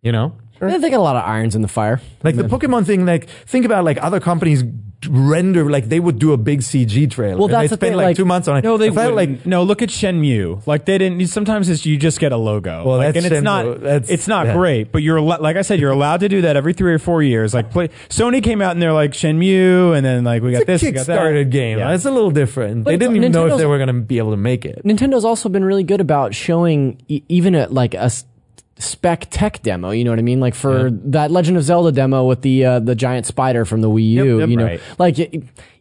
[0.01, 0.33] You know?
[0.59, 2.01] They got a lot of irons in the fire.
[2.23, 4.63] Like the Pokemon thing, like think about like other companies
[5.09, 7.35] render like they would do a big CG trailer.
[7.37, 8.63] Well, and that's they the spend thing, like, like- two months on it.
[8.63, 9.63] No, they I felt like like no.
[9.63, 10.65] Look at Shenmue.
[10.67, 11.25] Like they didn't.
[11.27, 12.83] Sometimes it's you just get a logo.
[12.85, 13.43] Well, like, that's and it's Shenmue.
[13.43, 13.81] not.
[13.81, 14.53] That's- it's not yeah.
[14.53, 17.23] great, but you're like I said, you're allowed to do that every three or four
[17.23, 17.53] years.
[17.53, 20.67] Like play, Sony came out and they're like Shenmue, and then like we got it's
[20.67, 21.49] this, a we got that.
[21.49, 21.77] Game.
[21.79, 21.93] Yeah.
[21.93, 22.83] It's a little different.
[22.83, 24.83] But they didn't even know if they were going to be able to make it.
[24.83, 28.25] Nintendo's also been really good about showing e- even a, like a s-
[28.81, 29.91] spec tech demo.
[29.91, 30.39] You know what I mean?
[30.39, 33.89] Like for that Legend of Zelda demo with the uh, the giant spider from the
[33.89, 34.39] Wii U.
[34.39, 34.81] yep, you know, right.
[34.97, 35.17] like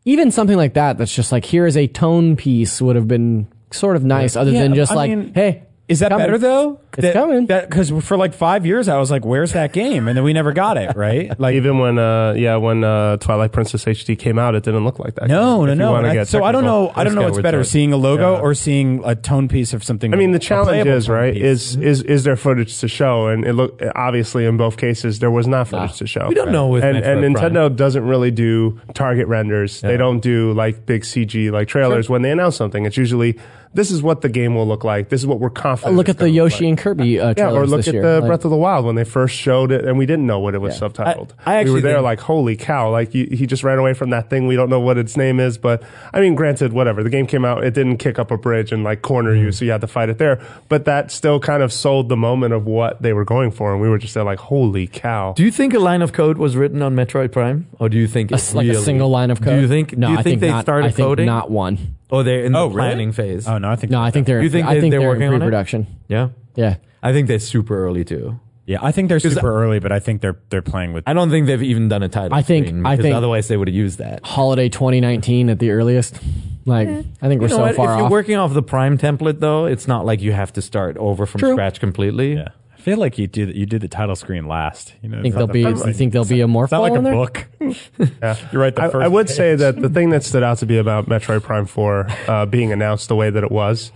[0.05, 0.99] even something like that.
[0.99, 4.51] That's just like here is a tone piece would have been sort of nice, other
[4.53, 5.65] Yeah, than just I like mean, hey.
[5.89, 6.27] Is that coming.
[6.27, 6.81] better though?
[6.99, 7.47] It's coming.
[7.47, 10.53] Because for like five years, I was like, "Where's that game?" And then we never
[10.53, 10.97] got it.
[10.97, 11.31] Right?
[11.41, 14.99] Like, Even when, uh, yeah, when uh, Twilight Princess HD came out, it didn't look
[14.99, 15.29] like that.
[15.29, 16.09] no, game, no, no.
[16.09, 16.93] I- so I don't know.
[16.95, 17.67] I don't know what's better, Sword.
[17.67, 18.41] seeing a logo Yeah.
[18.41, 20.13] or seeing a tone piece of something.
[20.13, 21.43] I mean, the challenge is right piece.
[21.43, 25.31] is is is there footage to show, and it look obviously in both cases there
[25.31, 25.97] was not footage Nah.
[25.97, 26.29] to show.
[26.29, 27.53] We don't know with and, and Metroid Prime.
[27.55, 29.81] Nintendo doesn't really do target renders.
[29.81, 32.85] They don't do like big CG like trailers when they announce something.
[32.87, 33.39] It's usually
[33.73, 35.11] this is what the game will look like.
[35.11, 35.97] This is what we're confident.
[35.97, 36.71] Look at the Yoshi like.
[36.71, 38.03] and Kirby uh, Yeah, or look this at year.
[38.03, 40.41] the Like, Breath of the Wild when they first showed it, and we didn't know
[40.41, 40.89] what it was Yeah.
[40.89, 41.31] subtitled.
[41.47, 42.91] I- I we actually were there think- like, holy cow!
[42.91, 44.47] Like he, he just ran away from that thing.
[44.49, 47.03] We don't know what its name is, but I mean, granted, whatever.
[47.03, 49.41] The game came out, it didn't kick up a bridge and like corner Mm.
[49.43, 50.41] you, so you had to fight it there.
[50.69, 53.81] But that still kind of sold the moment of what they were going for, and
[53.81, 55.35] we were just there like, holy cow!
[55.37, 58.07] Do you think a line of code was written on Metroid Prime, or do you
[58.07, 59.55] think a, it's like really, a single line of code.
[59.57, 59.97] Do you think?
[59.97, 61.27] No, do you I think, think they not, started I think coding?
[61.27, 61.97] not one.
[62.13, 62.75] Oh, they're in the Oh, really?
[62.77, 63.47] planning phase.
[63.47, 64.43] Oh no, I think No, I think they're.
[64.43, 65.39] You think I they- think they're they're, working in on it?
[65.41, 65.87] pre-production.
[66.09, 66.77] Yeah, Yeah.
[67.03, 68.39] I think they're super early too.
[68.67, 71.03] Yeah, I think they're 'Cause super early, but I think they're they're playing with.
[71.07, 72.37] I don't think they've even done a title.
[72.37, 74.25] I think- screen, I because think- otherwise they would have used that.
[74.25, 76.21] Holiday 2019 at the earliest.
[76.67, 77.75] Like I think we're You know so what?
[77.75, 78.11] far if you're off.
[78.13, 81.39] working off the Prime template, though, it's not like you have to start over from
[81.41, 81.53] True.
[81.53, 82.35] scratch completely.
[82.35, 84.95] Yeah, I feel like you did you did the title screen last.
[85.03, 85.63] You know, think it's there'll not be.
[85.65, 86.65] the You think there'll be a more?
[86.65, 87.13] It's not like ball a there?
[87.15, 87.47] book.
[88.23, 88.37] Yeah.
[88.53, 88.77] You're right.
[88.77, 89.37] The I, first I would page.
[89.37, 92.73] say that the thing that stood out to be about Metroid Prime 4 uh, being
[92.73, 93.91] announced the way that it was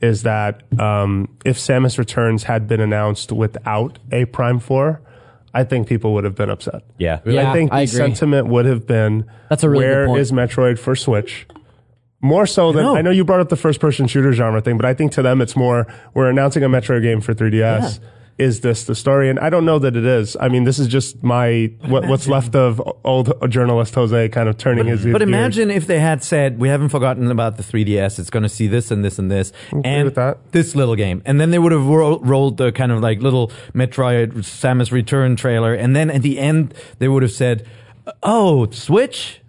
[0.00, 5.00] is that um, if Samus Returns had been announced without a Prime 4,
[5.54, 6.82] I think people would have been upset.
[6.98, 7.20] Yeah.
[7.24, 7.96] Yeah, I think the I agree.
[7.96, 10.20] sentiment would have been That's a really good where point.
[10.20, 11.46] is Metroid for Switch?
[12.20, 12.96] More so than know.
[12.96, 15.22] I know you brought up the first person shooter genre thing, but I think to
[15.22, 18.00] them it's more we're announcing a Metroid game for 3DS.
[18.38, 19.28] Is this the story?
[19.28, 20.36] And I don't know that it is.
[20.40, 24.56] I mean, this is just my what, what's left of old journalist Jose kind of
[24.56, 25.04] turning his.
[25.04, 28.20] But imagine if they had said, "We haven't forgotten about the 3DS.
[28.20, 29.52] It's going to see this and this and this,
[29.84, 30.52] and with that.
[30.52, 33.50] this little game." And then they would have ro- rolled the kind of like little
[33.74, 37.66] Metroid Samus Return trailer, and then at the end they would have said,
[38.22, 39.40] "Oh, Switch."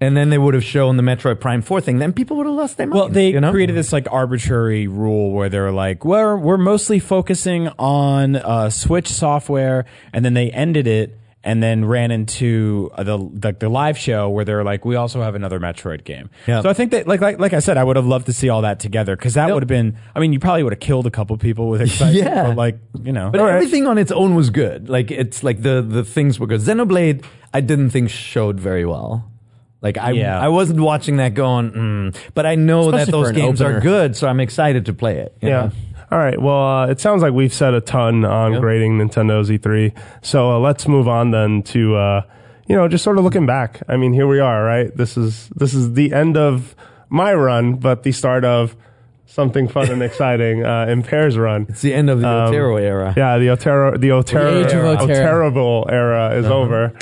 [0.00, 1.98] And then they would have shown the Metroid Prime 4 thing.
[1.98, 2.98] Then people would have lost their mind.
[3.00, 3.50] Well, they you know?
[3.50, 9.08] created this like arbitrary rule where they're like, "Well, we're mostly focusing on uh, Switch
[9.08, 13.96] software," and then they ended it and then ran into uh, the like the live
[13.96, 16.60] show where they're like, "We also have another Metroid game." Yeah.
[16.60, 18.50] So I think that like like like I said, I would have loved to see
[18.50, 19.54] all that together because that Yep.
[19.54, 19.96] would have been.
[20.14, 22.16] I mean, you probably would have killed a couple people with excitement.
[22.26, 22.48] Yeah.
[22.48, 24.90] but like you know, But everything on its own was good.
[24.90, 26.60] Like it's like the the things were good.
[26.60, 27.24] Xenoblade,
[27.54, 29.30] I didn't think showed very well.
[29.86, 30.38] Like I Yeah.
[30.40, 32.16] I wasn't watching that going, mm.
[32.34, 33.78] but I know that those games opener.
[33.78, 35.36] are good, so I'm excited to play it.
[35.40, 35.60] you Yeah.
[35.66, 35.70] know?
[36.10, 36.40] All right.
[36.40, 38.60] Well, uh, it sounds like we've said a ton on Yep.
[38.60, 39.92] grading Nintendo's E3.
[40.22, 42.22] So uh, let's move on then to uh,
[42.66, 43.80] you know just sort of looking back.
[43.88, 44.94] I mean, here we are, right?
[44.96, 46.74] This is this is the end of
[47.08, 48.74] my run, but the start of
[49.26, 51.66] something fun and exciting uh, in Peer's run.
[51.68, 53.12] It's the end of the Um, Otero era.
[53.16, 55.50] Yeah, the Otero, the Otero, age of era, Otero.
[55.50, 56.92] Oterable era is over.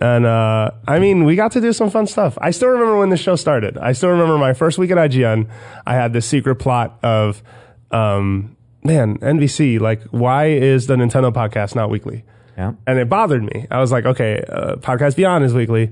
[0.00, 2.36] And uh, I mean, we got to do some fun stuff.
[2.40, 3.78] I still remember when the show started.
[3.78, 5.48] I still remember my first week at IGN.
[5.86, 7.42] I had this secret plot of,
[7.90, 9.80] um, man, NVC.
[9.80, 12.24] Like, why is the Nintendo podcast not weekly?
[12.56, 12.72] Yeah.
[12.86, 13.66] And it bothered me.
[13.70, 15.90] I was like, okay, uh, Podcast Beyond is weekly.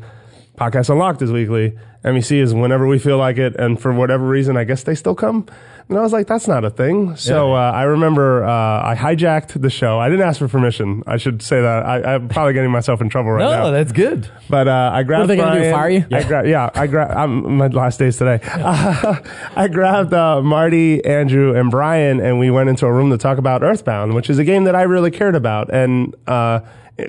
[0.57, 1.77] Podcast Unlocked is weekly.
[2.05, 3.57] NVC is whenever we feel like it.
[3.57, 5.47] And for whatever reason, I guess they still come.
[5.89, 7.17] And I was like, that's not a thing.
[7.17, 9.99] So uh, I remember uh, I hijacked the show.
[9.99, 11.03] I didn't ask for permission.
[11.07, 11.85] I should say that.
[11.85, 13.63] I, I'm probably getting myself in trouble right No, now.
[13.65, 14.29] No, that's good.
[14.49, 15.23] But uh, I grabbed.
[15.23, 16.07] What are they gonna do, fire you?
[16.13, 17.43] I gra- yeah, I grabbed.
[17.45, 18.41] My last days today.
[18.55, 23.37] I grabbed uh, Marty, Andrew, and Brian, and we went into a room to talk
[23.39, 25.69] about Earthbound, which is a game that I really cared about.
[25.73, 26.61] And uh,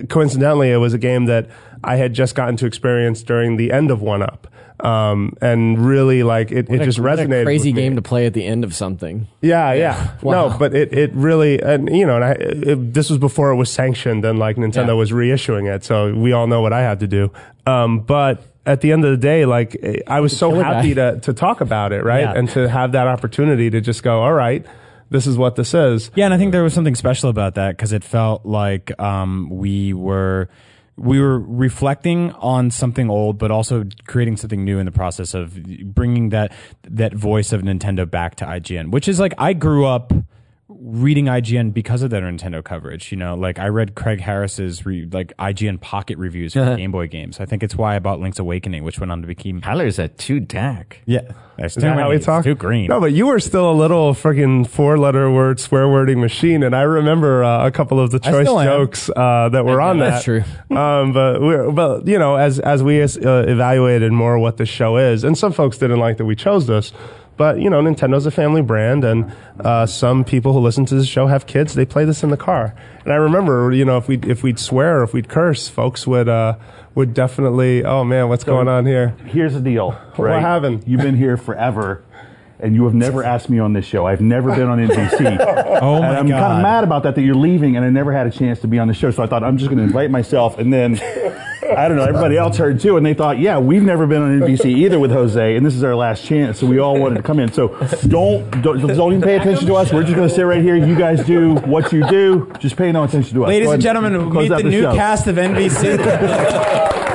[0.10, 1.48] coincidentally, it was a game that
[1.84, 4.48] I had just gotten to experience during the end of One Up.
[4.78, 7.46] Um, and really like it, it What a- just what a resonated.
[7.46, 7.82] crazy with me.
[7.82, 9.26] game to play at the end of something.
[9.42, 10.12] Yeah, yeah.
[10.22, 10.50] Wow.
[10.50, 13.56] No, but it, it really, and you know, and I, it, this was before it
[13.56, 14.94] was sanctioned and like Nintendo Yeah.
[14.94, 15.86] was reissuing it.
[15.86, 17.32] So we all know what I had to do.
[17.66, 21.34] Um, but at the end of the day, like I was so happy to, to
[21.34, 22.22] talk about it, right?
[22.22, 22.34] Yeah.
[22.34, 24.66] And to have that opportunity to just go, all right,
[25.10, 26.12] this is what this is.
[26.16, 29.50] Yeah, and I think there was something special about that because it felt like um,
[29.50, 30.50] we were
[30.98, 35.62] we were reflecting on something old, but also creating something new in the process of
[35.94, 40.14] bringing that that voice of Nintendo back to IGN, which is like I grew up
[40.68, 43.12] reading IGN because of their Nintendo coverage.
[43.12, 47.08] You know, like I read Craig Harris's re- like IGN Pocket reviews for Game Boy
[47.08, 47.40] games.
[47.40, 50.18] I think it's why I bought Link's Awakening, which went on to become Tyler's at
[50.18, 51.02] too dark.
[51.06, 51.22] yeah.
[51.58, 52.44] Is Is that how we talk?
[52.44, 52.88] Too green.
[52.88, 56.64] No, but you were still a little freaking four letter word swear wording machine.
[56.64, 58.66] And I remember uh, a couple of the I choice still am.
[58.66, 60.44] jokes uh, that were on that's that.
[60.44, 60.44] true.
[60.76, 64.98] Um, but we're, but you know, as, as we uh, evaluated more what the show
[64.98, 66.92] is, and some folks didn't like that we chose this,
[67.38, 71.06] But you know, Nintendo's a family brand, and uh, some people who listen to the
[71.06, 71.74] show have kids.
[71.74, 72.74] They play this in the car,
[73.04, 76.08] and I remember, you know, if we if we'd swear or if we'd curse, folks
[76.08, 76.56] would uh,
[76.96, 79.10] would definitely, oh man, what's going on here?
[79.26, 79.92] Here's the deal.
[80.16, 80.84] What happened?
[80.88, 82.04] You've been here forever,
[82.60, 84.08] and you have never asked me on this show.
[84.08, 85.38] I've never been on NVC.
[85.76, 88.14] Oh my and I'm kind of mad about that that you're leaving, and I never
[88.14, 89.12] had a chance to be on the show.
[89.12, 90.96] So I thought I'm just going to invite myself, and then
[91.72, 92.04] I don't know.
[92.06, 95.12] Everybody else heard too, and they thought, yeah, we've never been on NVC either with
[95.12, 96.60] Jose, and this is our last chance.
[96.60, 97.52] So we all wanted to come in.
[97.52, 97.70] So
[98.08, 99.92] don't don't, don't even pay attention to us.
[99.92, 100.76] We're just going to sit right here.
[100.76, 102.52] You guys do what you do.
[102.60, 103.50] Just pay no attention to us.
[103.50, 104.96] Ladies and gentlemen, close meet out the new show.
[104.96, 105.98] cast of NVC.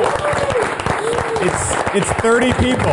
[1.42, 2.90] it's it's 30 people.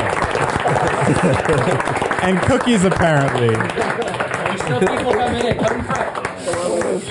[2.24, 3.55] and cookies apparently.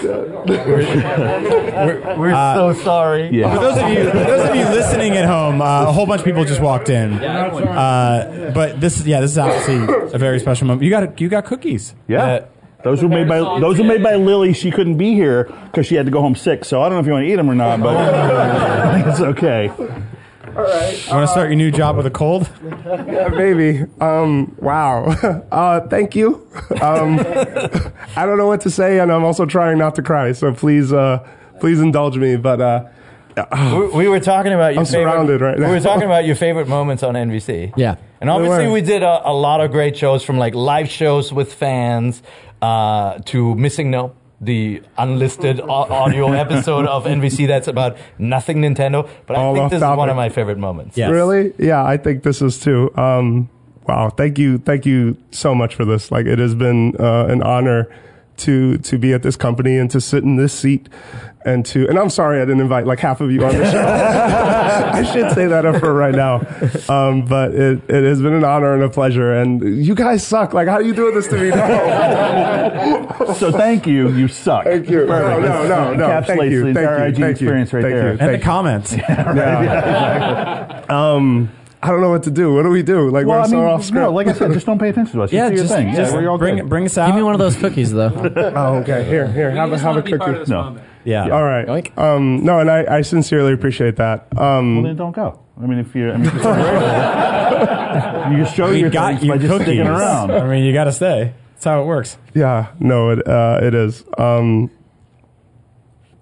[2.19, 3.29] We're so sorry.
[3.31, 3.55] Yeah.
[3.55, 6.21] For those of you, for those of you listening at home, uh, a whole bunch
[6.21, 7.15] of people just walked in.
[7.15, 9.77] Uh, but this, yeah, this is obviously
[10.13, 10.85] a very special moment.
[10.85, 11.95] You got you got cookies.
[12.09, 12.47] Yeah.
[12.85, 14.53] Those were made by those were made by Lily.
[14.53, 16.65] She couldn't be here because she had to go home sick.
[16.65, 19.07] So I don't know if you want to eat them or not, but I think
[20.59, 21.09] it's okay.
[21.09, 22.49] You want to start your new job with a cold?
[22.87, 23.85] Yeah, baby.
[24.01, 25.15] Um, wow.
[25.51, 26.47] Uh, thank you.
[26.83, 27.19] Um,
[28.17, 30.33] I don't know what to say, and I'm also trying not to cry.
[30.33, 31.27] So please, uh,
[31.61, 32.37] please indulge me.
[32.37, 32.85] But uh,
[33.73, 35.67] We, we were talking about your I'm favorite, surrounded right now.
[35.69, 37.73] We were talking about your favorite moments on NVC.
[37.77, 37.97] Yeah.
[38.21, 38.73] And obviously were.
[38.73, 42.23] we did a, a lot of great shows from like live shows with fans
[42.63, 49.09] uh, to Missing No, the unlisted audio episode of NVC that's about nothing Nintendo.
[49.27, 50.97] But I All think off this is one of my favorite moments.
[50.97, 51.11] Yes.
[51.11, 51.53] Really?
[51.59, 52.91] Yeah, I think this is too.
[52.97, 53.49] Um,
[53.87, 54.11] wow.
[54.11, 54.59] Thank you.
[54.59, 56.11] Thank you so much for this.
[56.11, 57.89] Like, it has been uh, an honor
[58.39, 60.89] to to be at this company and to sit in this seat
[61.45, 61.89] and to.
[61.89, 63.85] And I'm sorry I didn't invite like half of you on the show.
[63.87, 66.41] I should say that up for right now.
[66.89, 69.33] Um, but it, it has been an honor and a pleasure.
[69.35, 70.53] And you guys suck.
[70.55, 71.51] Like, how are you doing this to me?
[71.51, 73.03] No.
[73.37, 74.11] So thank you.
[74.13, 74.65] You suck.
[74.65, 75.01] Thank you.
[75.01, 75.43] No, Perfect.
[75.43, 76.07] no, no, no.
[76.09, 76.65] Encapsulates Thank you.
[76.65, 77.05] the Thank entire you.
[77.05, 77.31] IG Thank you.
[77.49, 78.13] experience right Thank there.
[78.15, 78.19] you.
[78.21, 78.93] And the comments.
[79.67, 81.51] yeah Um,
[81.87, 82.53] I don't know what to do.
[82.55, 83.11] What do we do?
[83.11, 84.03] Like, Well, we're I so mean, off script.
[84.03, 85.33] no, like I said, just don't pay attention to us.
[85.33, 85.95] Yeah, Just do your thing.
[85.95, 86.69] just yeah, we're all bring good.
[86.69, 87.07] bring us out.
[87.07, 88.13] Give me one of those cookies, though.
[88.57, 89.05] oh, okay.
[89.05, 89.51] Here, here.
[89.53, 90.51] Have, a, have a cookie.
[90.51, 90.79] No.
[91.05, 91.29] yeah.
[91.31, 91.97] All right.
[91.99, 94.27] Um, no, and I, I sincerely appreciate that.
[94.37, 95.39] Um, Well, then don't go.
[95.63, 99.13] I mean, if you, I mean, if you're grateful, you just show We your got
[99.13, 99.67] things you by just cookies.
[99.67, 100.31] sticking around.
[100.33, 101.33] I mean, you got to stay.
[101.55, 102.19] That's how it works.
[102.35, 104.05] yeah, no, it uh, it is.
[104.19, 104.71] Um,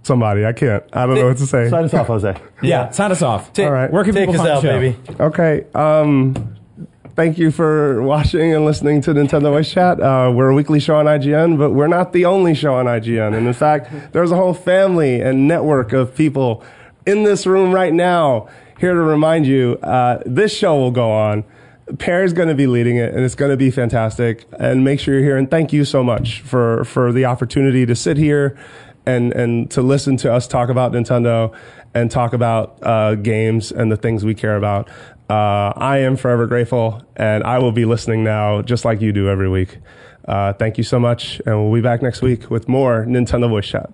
[0.04, 0.84] somebody, I can't.
[0.92, 1.68] I don't know what to say.
[1.68, 2.36] Sign us off, Jose.
[2.62, 2.90] Yeah.
[2.90, 3.52] Sign us off.
[3.52, 3.90] Take, All right.
[3.90, 4.80] Where can take people us find out, the show?
[4.80, 5.22] baby.
[5.22, 5.66] Okay.
[5.74, 6.56] Um,
[7.16, 10.00] thank you for watching and listening to Nintendo Voice Chat.
[10.00, 13.36] Uh, we're a weekly show on IGN, but we're not the only show on IGN.
[13.36, 16.62] And in fact, there's a whole family and network of people
[17.06, 18.48] in this room right now
[18.78, 21.44] here to remind you uh, this show will go on.
[21.98, 24.46] Peer's going to be leading it, and it's going to be fantastic.
[24.58, 25.36] And make sure you're here.
[25.36, 28.56] And thank you so much for for the opportunity to sit here
[29.06, 31.54] and and to listen to us talk about Nintendo
[31.94, 34.88] and talk about uh, games and the things we care about.
[35.30, 39.28] Uh, I am forever grateful, and I will be listening now, just like you do
[39.28, 39.78] every week.
[40.26, 43.66] Uh, thank you so much, and we'll be back next week with more Nintendo Voice
[43.68, 43.90] Chat.